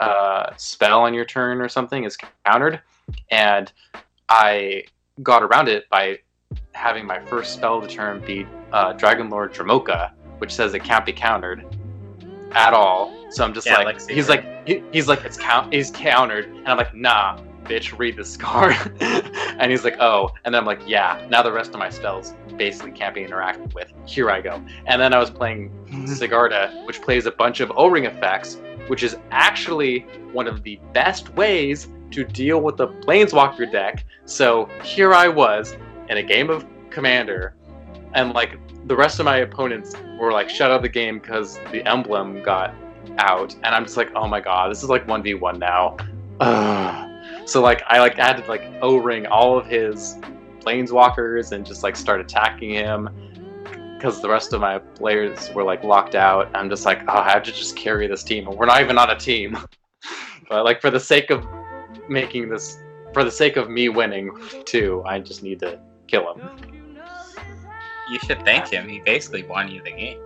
[0.00, 2.80] uh, spell on your turn or something is countered,
[3.30, 3.72] and
[4.28, 4.84] I
[5.22, 6.18] got around it by
[6.72, 11.04] having my first spell of the turn be uh, Dragonlord Dromoka, which says it can't
[11.06, 11.64] be countered
[12.52, 13.14] at all.
[13.30, 14.44] So I'm just Yeah, like, like he's Secret.
[14.44, 18.36] like, he, he's like, it's count, he's countered, and I'm like, nah, bitch, read this
[18.48, 18.74] card.
[19.00, 21.24] and he's like, oh, and then I'm like, yeah.
[21.30, 23.92] Now the rest of my spells basically can't be interacted with.
[24.06, 24.62] Here I go.
[24.86, 25.70] And then I was playing
[26.06, 28.56] Sigarda, which plays a bunch of O-ring effects,
[28.90, 30.00] which is actually
[30.32, 34.04] one of the best ways to deal with the Planeswalker deck.
[34.24, 35.76] So here I was
[36.08, 37.54] in a game of Commander,
[38.14, 41.60] and like the rest of my opponents were like shut out of the game because
[41.70, 42.74] the emblem got
[43.18, 45.96] out, and I'm just like, oh my god, this is like one v one now.
[46.40, 47.46] Ugh.
[47.46, 50.18] So like I like had to like O-ring all of his
[50.58, 53.08] Planeswalkers and just like start attacking him
[54.00, 56.48] because the rest of my players were like locked out.
[56.54, 58.96] I'm just like, oh, I have to just carry this team, and we're not even
[58.96, 59.58] on a team.
[60.48, 61.46] but like for the sake of
[62.08, 62.78] making this,
[63.12, 64.30] for the sake of me winning
[64.64, 66.48] too, I just need to kill him.
[68.10, 68.88] You should thank him.
[68.88, 70.18] He basically won you the game.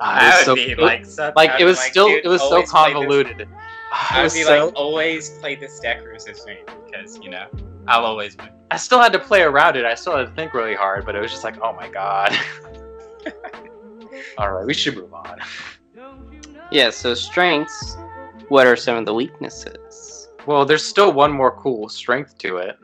[0.00, 2.54] I would so- be like, so like it was like, still dude, it was so
[2.54, 3.48] always play this- convoluted.
[3.94, 7.46] Ah, I would be so- like, always play this deck versus me because you know
[7.88, 8.48] I'll always win.
[8.70, 9.84] I still had to play around it.
[9.84, 12.34] I still had to think really hard, but it was just like, oh my god.
[14.38, 15.38] All right, we should move on.
[16.70, 17.98] Yeah, so strengths.
[18.48, 20.28] What are some of the weaknesses?
[20.46, 22.78] Well, there's still one more cool strength to it.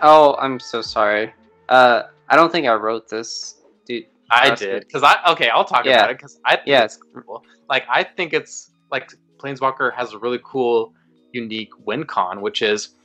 [0.00, 1.32] Oh, I'm so sorry.
[1.68, 4.06] Uh, I don't think I wrote this, dude.
[4.28, 5.50] I did because I okay.
[5.50, 5.98] I'll talk Yeah.
[5.98, 6.82] about it because I think Yeah.
[6.82, 7.44] it's cool.
[7.68, 10.92] Like I think it's like Planeswalker has a really cool,
[11.32, 12.96] unique win con, which is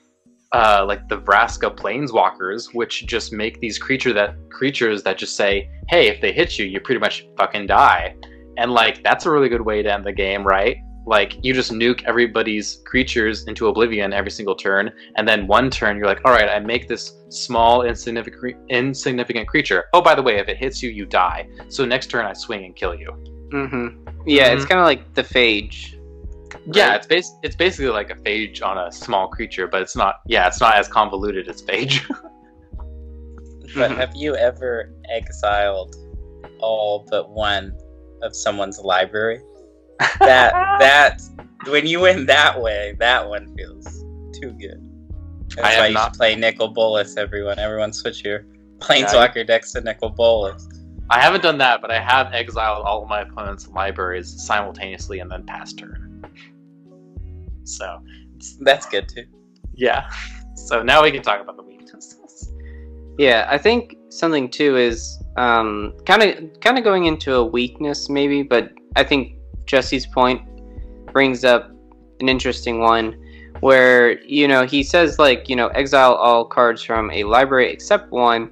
[0.56, 5.70] uh, like the Vraska Planeswalkers, which just make these creature that creatures that just say,
[5.89, 8.16] "Hey, if they hit you, you pretty much fucking die,"
[8.58, 10.78] and like that's a really good way to end the game, right?
[11.06, 15.97] Like you just nuke everybody's creatures into oblivion every single turn, and then one turn
[15.97, 19.86] you're like, "All right, I make this small insignificant insignificant creature.
[19.93, 21.47] Oh, by the way, if it hits you, you die.
[21.68, 23.12] So next turn I swing and kill you."
[23.51, 24.08] Mm-hmm.
[24.26, 25.95] Yeah, it's kind of like the phage.
[26.72, 30.22] Yeah, it's bas- it's basically like a phage on a small creature, but it's not.
[30.28, 32.01] Yeah, it's not as convoluted as phage.
[33.76, 35.95] But have you ever exiled
[36.60, 37.76] all but one
[38.22, 39.41] of someone's library?
[40.20, 41.22] That that
[41.68, 43.86] when you win that way, that one feels
[44.39, 44.82] too good.
[45.58, 47.60] I That's have why you not- should play Nicol Bolas, everyone.
[47.60, 48.45] Everyone switch your
[48.78, 50.70] Planeswalker decks to Nicol Bolas.
[51.10, 55.30] I haven't done that, but I have exiled all of my opponent's libraries simultaneously and
[55.30, 56.05] then pass turn.
[57.66, 57.99] So
[58.61, 59.26] That's good too.
[59.74, 60.09] yeah.
[60.55, 62.51] So now we can talk about the weaknesses.
[63.18, 68.09] Yeah, I think something too is um, kind of kind of going into a weakness
[68.09, 69.36] maybe, but I think
[69.66, 70.41] Jesse's point
[71.11, 71.72] brings up
[72.20, 73.22] an interesting one
[73.61, 78.11] where you know he says like you know exile all cards from a library except
[78.11, 78.51] one.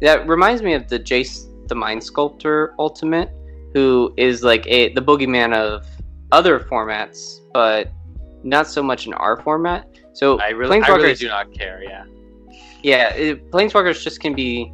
[0.00, 3.30] That reminds me of the Jace the Mind Sculptor Ultimate,
[3.72, 5.86] who is like a the boogeyman of
[6.32, 7.90] other formats, but
[8.44, 9.88] not so much in our format.
[10.12, 11.82] So I really, I really do not care.
[11.82, 12.04] Yeah.
[12.82, 14.72] yeah, it, planeswalkers just can be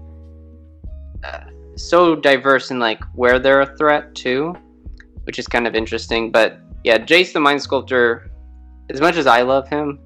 [1.25, 1.45] uh,
[1.77, 4.55] so diverse in like where they're a threat too,
[5.25, 6.31] which is kind of interesting.
[6.31, 8.31] But yeah, Jace the Mind Sculptor,
[8.91, 9.99] as much as I love him,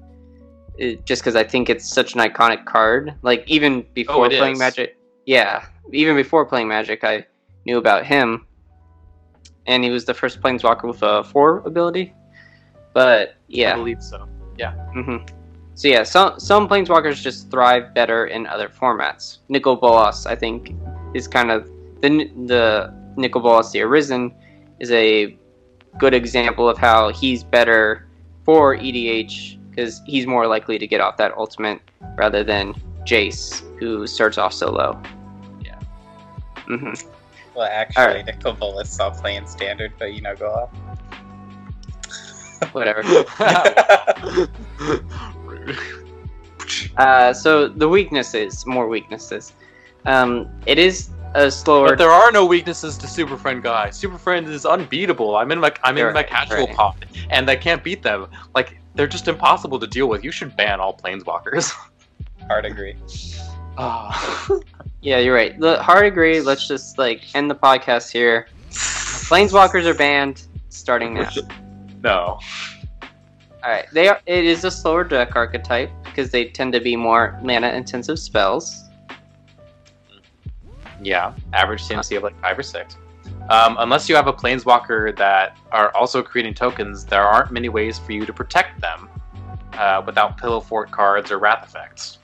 [0.77, 3.15] it, just because I think it's such an iconic card.
[3.21, 4.59] Like even before Oh, playing is.
[4.59, 7.25] Magic, yeah, even before playing Magic, I
[7.65, 8.45] knew about him,
[9.65, 12.13] and he was the first planeswalker with a four ability.
[12.95, 14.25] But yeah, I believe so.
[14.57, 14.71] Yeah.
[14.93, 15.17] hmm
[15.75, 19.39] So yeah, some some planeswalkers just thrive better in other formats.
[19.49, 20.73] Nicol Bolas, I think,
[21.13, 21.69] is kind of
[22.01, 24.33] the the Nicol Bolas the Arisen
[24.79, 25.37] is a
[25.97, 28.07] good example of how he's better
[28.45, 31.81] for EDH because he's more likely to get off that ultimate
[32.15, 32.73] rather than
[33.03, 34.97] Jace, who starts off so low.
[35.61, 35.79] Yeah.
[36.65, 36.93] hmm
[37.53, 38.25] Well, actually, Alright.
[38.25, 40.69] Nicol Bolas saw playing standard, but you know, go off.
[42.71, 43.01] Whatever.
[45.43, 45.77] Rude.
[46.97, 49.53] Uh, so the weaknesses, more weaknesses.
[50.05, 51.89] Um, it is a slower.
[51.89, 53.91] But there are no weaknesses to Super Friend Guy.
[53.91, 55.35] Super Friend is unbeatable.
[55.35, 56.75] I'm in my I'm in my Right, casual right.
[56.75, 58.27] pod, and I can't beat them.
[58.55, 60.23] Like they're just impossible to deal with.
[60.23, 61.71] You should ban all planeswalkers.
[62.47, 62.95] Hard agree.
[63.77, 64.47] Ah.
[65.01, 65.59] Yeah, you're right.
[65.59, 66.41] The hard agree.
[66.41, 68.47] Let's just like end the podcast here.
[68.71, 71.29] Planeswalkers are banned starting now.
[72.05, 72.39] No.
[73.63, 74.21] All right, they are.
[74.27, 78.83] It is a slower deck archetype because they tend to be more mana-intensive spells.
[81.01, 82.95] Yeah, average CMC of like five or six.
[83.49, 87.97] Um, unless you have a planeswalker that are also creating tokens, there aren't many ways
[87.97, 89.09] for you to protect them
[89.73, 92.19] uh, without pillow fort cards or wrath effects.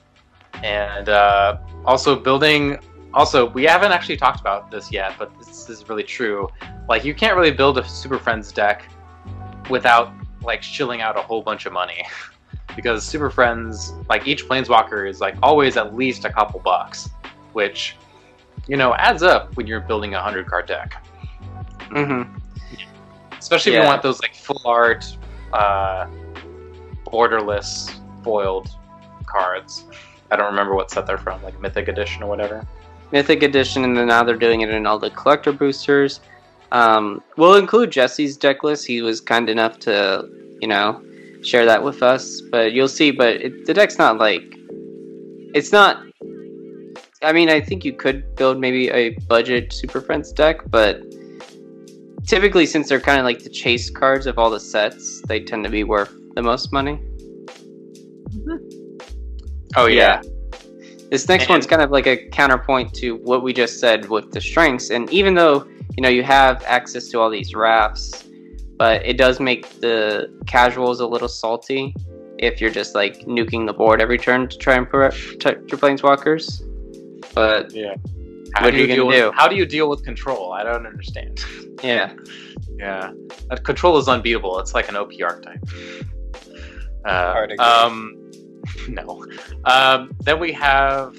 [0.62, 2.78] And uh, also building.
[3.14, 6.48] Also, we haven't actually talked about this yet, but this is really true.
[6.88, 8.88] Like, you can't really build a Super Friends deck
[9.70, 12.04] without like shilling out a whole bunch of money.
[12.76, 17.10] because Super Friends, like each planeswalker, is like always at least a couple bucks,
[17.52, 17.96] which
[18.68, 21.04] you know, adds up when you're building a hundred card deck.
[21.90, 22.38] Mm-hmm.
[23.38, 23.82] Especially if Yeah.
[23.82, 25.04] you want those like full art,
[25.52, 26.06] uh,
[27.06, 27.92] borderless
[28.22, 28.68] foiled
[29.26, 29.84] cards.
[30.30, 32.66] I don't remember what set they're from, like Mythic Edition or whatever.
[33.10, 36.20] Mythic Edition, and then now they're doing it in all the collector boosters.
[36.72, 38.86] Um, we'll include Jesse's deck list.
[38.86, 40.26] He was kind enough to,
[40.60, 41.02] you know,
[41.42, 42.40] share that with us.
[42.50, 43.10] But you'll see.
[43.10, 44.42] But it, the deck's not like,
[45.54, 46.02] it's not.
[47.22, 51.02] I mean, I think you could build maybe a budget Super Friends deck, but
[52.26, 55.62] typically, since they're kind of like the chase cards of all the sets, they tend
[55.64, 57.00] to be worth the most money.
[59.76, 60.20] Oh Yeah.
[61.10, 64.30] This next And- one's kind of like a counterpoint to what we just said with
[64.32, 64.90] the strengths.
[64.90, 65.66] And even though
[65.96, 68.24] you know you have access to all these rafts,
[68.76, 71.94] but it does make the casuals a little salty
[72.38, 76.62] if you're just like nuking the board every turn to try and protect your planeswalkers.
[77.34, 77.94] But Yeah.
[78.54, 79.32] How What do are you deal gonna with, do?
[79.34, 80.52] How do you deal with control?
[80.52, 81.40] I don't understand.
[81.82, 82.12] yeah,
[82.76, 83.12] Yeah,
[83.50, 84.58] Uh, control is unbeatable.
[84.58, 85.60] It's like an OP archetype.
[87.04, 88.30] Uh, um,
[88.88, 89.24] no.
[89.64, 91.16] Um, then we have,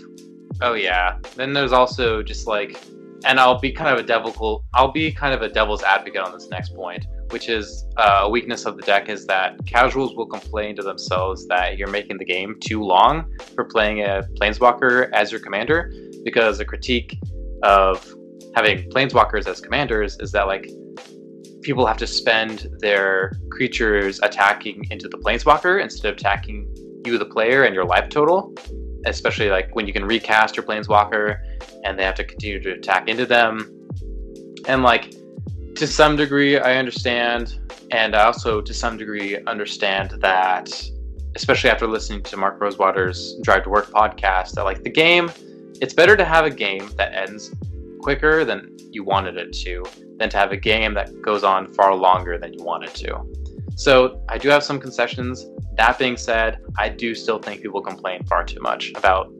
[0.61, 1.17] oh yeah.
[1.35, 2.79] Then there's also just like,
[3.25, 4.65] and I'll be kind of a devil.
[4.73, 8.29] I'll be kind of a devil's advocate on this next point, which is uh, a
[8.29, 12.25] weakness of the deck is that casuals will complain to themselves that you're making the
[12.25, 15.93] game too long for playing a planeswalker as your commander,
[16.23, 17.17] because a critique
[17.63, 18.13] of
[18.55, 20.69] having planeswalkers as commanders is that like
[21.61, 26.67] people have to spend their creatures attacking into the planeswalker instead of attacking
[27.05, 28.53] you the player and your life total
[29.05, 31.39] especially like when you can recast your planeswalker
[31.83, 33.87] and they have to continue to attack into them
[34.67, 35.13] and like
[35.75, 37.59] to some degree i understand
[37.91, 40.69] and i also to some degree understand that
[41.35, 45.29] especially after listening to mark rosewater's drive to work podcast that like the game
[45.81, 47.53] it's better to have a game that ends
[48.01, 49.83] quicker than you wanted it to
[50.19, 53.42] than to have a game that goes on far longer than you wanted to.
[53.75, 55.45] So I do have some concessions.
[55.77, 59.31] That being said, I do still think people complain far too much about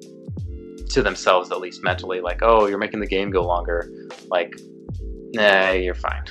[0.89, 3.89] to themselves at least mentally, like, oh, you're making the game go longer.
[4.27, 4.55] Like,
[5.33, 6.23] nah, you're fine.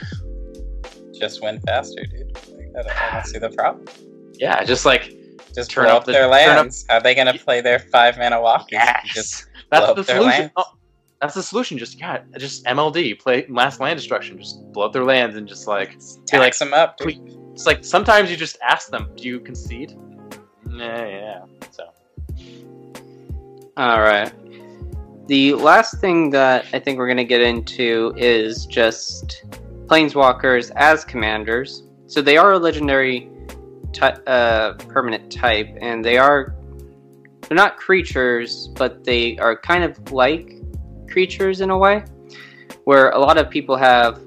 [1.19, 2.37] Just win faster, dude.
[2.57, 3.87] Like, I, don't, I don't see the problem.
[4.35, 5.15] Yeah, just like
[5.55, 6.85] Just Turn up up the- their turn up- lands.
[6.89, 8.69] How are they gonna play their five mana walkers?
[8.73, 10.27] yes, Just that's the solution.
[10.27, 10.53] lands.
[10.57, 10.65] Oh,
[11.21, 11.79] that's the solution.
[11.79, 14.39] Just yeah, just MLD, play mass land destruction.
[14.39, 15.93] Just blow up their lands and just like
[16.27, 17.39] tax like, them up, dude.
[17.53, 19.97] It's like sometimes you just ask them, "Do you concede?"
[20.69, 21.45] Yeah, yeah.
[21.71, 21.85] So
[23.77, 24.33] All right.
[25.29, 29.45] The last thing that I think we're going to get into is just
[29.87, 31.85] planeswalkers as commanders.
[32.07, 33.31] So they are a legendary
[34.01, 36.55] uh, permanent type, and they are
[37.43, 40.61] they're not creatures, but they are kind of like
[41.11, 42.05] creatures in a way,
[42.85, 44.21] where a lot of people have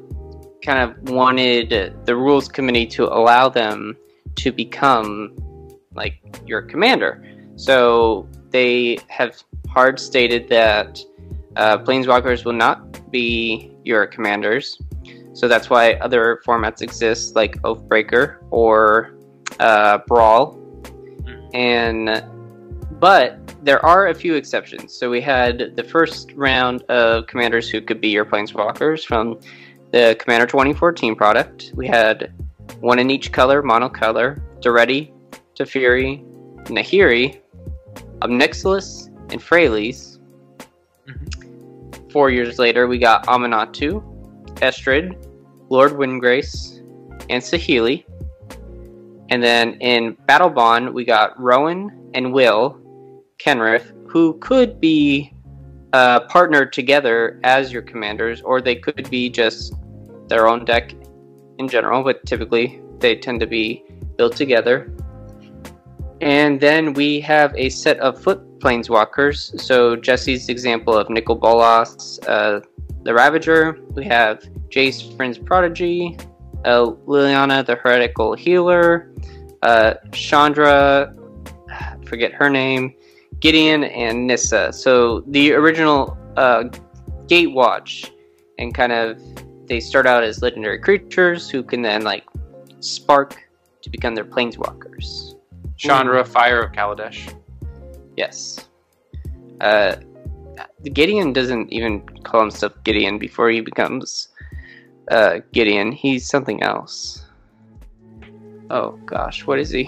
[0.65, 3.95] kind of wanted the rules committee to allow them
[4.35, 5.35] to become
[5.93, 7.23] like your commander.
[7.55, 10.99] So they have hard stated that
[11.55, 14.81] uh, planeswalkers will not be your commanders.
[15.33, 19.15] So that's why other formats exist, like Oathbreaker or
[19.59, 20.59] uh, Brawl.
[21.53, 22.23] And
[22.99, 24.93] but there are a few exceptions.
[24.93, 29.39] So we had the first round of commanders who could be your planeswalkers from
[29.91, 31.71] the Commander 2014 product.
[31.75, 32.33] We had
[32.79, 35.11] one in each color, monocolor, Daretti,
[35.55, 36.23] Teferi,
[36.65, 37.39] Nahiri,
[38.21, 40.19] Ob Nixilis, and Freyalise.
[41.07, 42.09] Mm-hmm.
[42.09, 44.03] Four years later, we got Aminatou,
[44.55, 45.17] Estrid,
[45.69, 46.79] Lord Windgrace,
[47.29, 48.05] and Saheeli.
[49.29, 52.79] And then in Battlebond, we got Rowan and Will
[53.39, 55.33] Kenrith, who could be
[55.95, 59.73] uh, partnered together as your commanders, or they could be just
[60.27, 60.93] their own deck
[61.57, 63.81] in general, but typically they tend to be
[64.17, 64.91] built together.
[66.19, 69.37] And then we have a set of foot planeswalkers.
[69.61, 72.59] So Jesse's example of Nicol Bolas, uh,
[73.03, 73.79] the Ravager.
[73.91, 76.17] We have Jace, Vryn's Prodigy,
[76.65, 79.13] uh, Liliana, the Heretical Healer,
[79.61, 81.15] uh, Chandra,
[82.05, 82.93] forget her name,
[83.39, 84.71] Gideon, and Nissa.
[84.73, 86.65] So the original uh,
[87.27, 88.11] Gatewatch,
[88.57, 89.21] and kind of
[89.67, 92.23] they start out as legendary creatures who can then like
[92.79, 93.41] spark
[93.81, 95.35] to become their planeswalkers.
[95.77, 97.33] Chandra, Fire of Kaladesh.
[98.15, 98.67] Yes.
[99.59, 99.97] Uh,
[100.83, 104.29] Gideon doesn't even call himself Gideon before he becomes
[105.09, 105.91] uh, Gideon.
[105.91, 107.25] He's something else.
[108.69, 109.85] Oh gosh, what is he?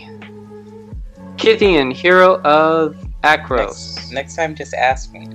[1.37, 3.95] Kytheon, hero of Akros.
[3.95, 5.27] Next, next time, just ask me.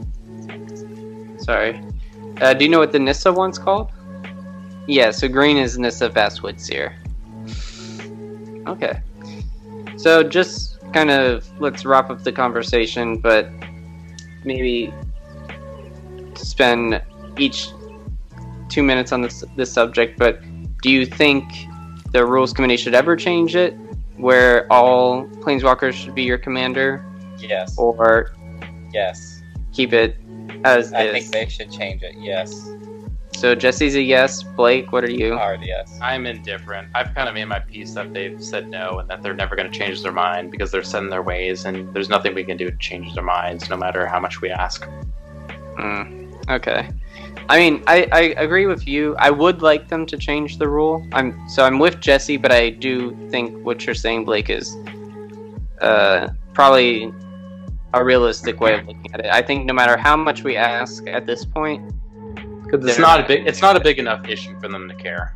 [1.39, 1.83] Sorry.
[2.41, 3.91] Uh, do you know what the Nissa one's called?
[4.87, 6.97] Yeah, so green is Nissa Vastwood Seer.
[8.67, 9.01] Okay.
[9.97, 13.49] So just kind of let's wrap up the conversation, but
[14.45, 14.93] maybe
[16.35, 17.03] spend
[17.39, 17.69] each
[18.69, 20.19] two minutes on this this subject.
[20.19, 20.43] But
[20.83, 21.45] do you think
[22.13, 23.77] the rules committee should ever change it,
[24.17, 27.05] where all planeswalkers should be your commander,
[27.43, 27.77] Yes.
[27.79, 28.33] or
[28.93, 29.43] Yes.
[29.73, 30.17] keep it
[30.65, 31.13] as I is?
[31.13, 32.15] think they should change it.
[32.19, 32.69] Yes.
[33.35, 34.43] So Jesse's a yes.
[34.43, 35.35] Blake, what are you?
[35.37, 35.99] Hard yes.
[36.01, 36.89] I'm indifferent.
[36.95, 39.71] I've kind of made my peace that they've said no and that they're never going
[39.71, 42.57] to change their mind because they're set in their ways and there's nothing we can
[42.57, 44.87] do to change their minds no matter how much we ask.
[45.79, 46.89] Mm, okay.
[47.49, 49.17] I mean, I, I agree with you.
[49.17, 51.05] I would like them to change the rule.
[51.13, 54.77] I'm so I'm with Jesse, but I do think what you're saying, Blake, is
[55.81, 57.13] uh, probably
[57.95, 59.27] a realistic way of looking at it.
[59.27, 61.93] I think no matter how much we ask at this point,
[62.65, 65.35] Because it's not a big it's not a big enough issue for them to care.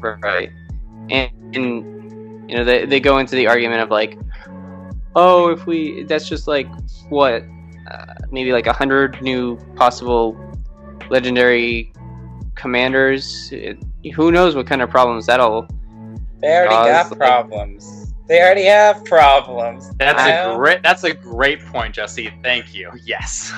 [0.00, 0.50] right,
[1.10, 4.18] and, and You know, they they go into the argument of like,
[5.14, 6.68] oh, if we that's just like
[7.08, 7.42] what,
[7.90, 10.36] uh, maybe like a hundred new possible
[11.10, 11.92] legendary
[12.54, 13.50] commanders.
[13.52, 13.78] It,
[14.14, 15.66] who knows what kind of problems that'll
[16.40, 18.05] They already Cause, got problems.
[18.26, 19.90] They already have problems.
[19.98, 20.82] That's I a great.
[20.82, 22.32] That's a great point, Jesse.
[22.42, 22.90] Thank you.
[23.04, 23.52] Yes.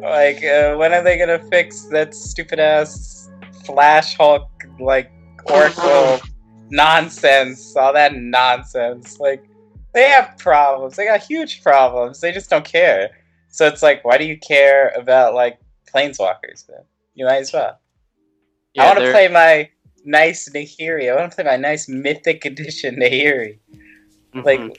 [0.00, 3.30] Like, uh, when are they gonna fix that stupid ass
[3.64, 5.10] Flash Hulk like
[5.46, 6.20] Oracle
[6.70, 7.74] nonsense?
[7.76, 9.18] All that nonsense.
[9.18, 9.48] Like,
[9.94, 10.96] they have problems.
[10.96, 12.20] They got huge problems.
[12.20, 13.10] They just don't care.
[13.48, 15.58] So it's like, why do you care about like
[15.92, 16.66] planeswalkers?
[16.66, 17.78] Then you might as well.
[18.78, 19.68] I want to play my
[20.04, 21.10] nice Nahiri.
[21.12, 23.58] I want to play my nice Mythic Edition Nahiri.
[24.34, 24.76] Like, Mhm.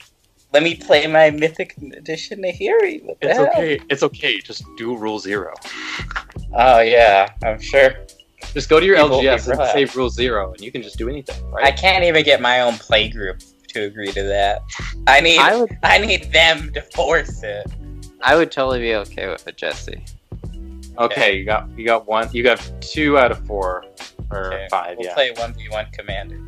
[0.52, 3.02] let me play my Mythic Edition Nahiri.
[3.04, 3.48] What It's hell?
[3.48, 3.80] okay.
[3.90, 4.40] It's okay.
[4.40, 5.54] Just do rule zero.
[6.54, 7.94] Oh yeah, I'm sure.
[8.54, 9.72] Just go to your People LGS and relaxed.
[9.74, 12.74] say rule zero, and you can just do anything, I can't even get my own
[12.74, 14.60] play group to agree to that.
[15.06, 17.66] I need I would, I, need them to force it.
[18.20, 20.04] I would totally be okay with it, Jesse.
[20.98, 22.28] Okay, you got you got one.
[22.32, 23.84] You got two out of four
[24.32, 24.96] or Okay, five.
[24.98, 26.38] We'll yeah, play one v one commander.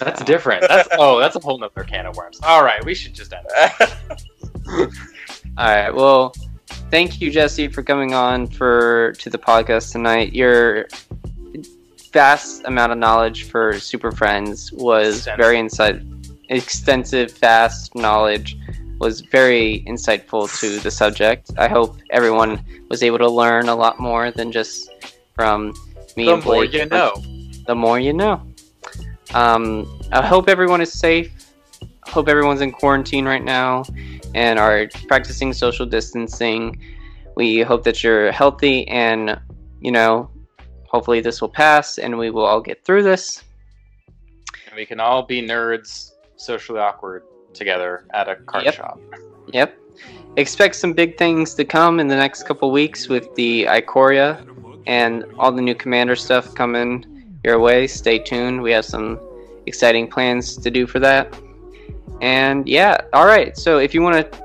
[0.00, 0.62] that's different.
[0.68, 2.40] That's oh, that's a whole nother can of worms.
[2.42, 3.46] All right, we should just end.
[3.54, 3.90] it.
[5.56, 5.90] All right.
[5.94, 6.34] Well,
[6.90, 10.32] thank you, Jesse, for coming on for to the podcast tonight.
[10.32, 10.86] Your
[12.12, 15.38] vast amount of knowledge for Super Friends was Extensive.
[15.44, 16.02] very insight,
[16.48, 18.56] extensive, vast knowledge
[19.00, 21.50] was very insightful to the subject.
[21.58, 24.88] I hope everyone was able to learn a lot more than just
[25.34, 25.74] from
[26.16, 26.72] me The and more Blake.
[26.72, 27.14] you know.
[27.66, 28.42] the more you know.
[29.34, 31.30] Um, I hope everyone is safe.
[32.06, 33.84] Hope everyone's in quarantine right now
[34.34, 36.80] and are practicing social distancing.
[37.36, 39.40] We hope that you're healthy and,
[39.80, 40.30] you know,
[40.86, 43.42] hopefully this will pass and we will all get through this.
[44.68, 48.74] And we can all be nerds, socially awkward together at a card Yep.
[48.74, 49.00] shop.
[49.48, 49.76] Yep.
[50.36, 54.44] Expect some big things to come in the next couple weeks with the Ikoria
[54.86, 57.86] and all the new commander stuff coming your way.
[57.86, 58.62] Stay tuned.
[58.62, 59.20] We have some
[59.66, 61.34] exciting plans to do for that.
[62.20, 63.56] And yeah, all right.
[63.56, 64.44] So if you want to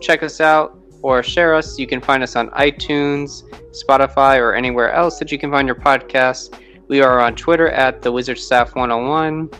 [0.00, 3.42] check us out or share us, you can find us on iTunes,
[3.72, 6.58] Spotify, or anywhere else that you can find your podcast.
[6.88, 9.50] We are on Twitter at the Wizard Staff 101.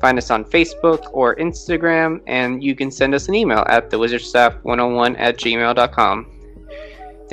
[0.00, 5.18] Find us on Facebook or Instagram, and you can send us an email at thewizardstaff101
[5.18, 6.33] at gmail.com.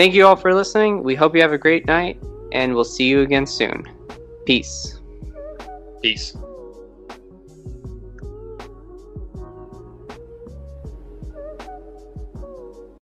[0.02, 1.04] Thank you all for listening.
[1.04, 2.18] We hope you have a great night,
[2.54, 3.88] and we'll see you again soon.
[4.48, 5.00] Peace.
[6.02, 6.36] Peace.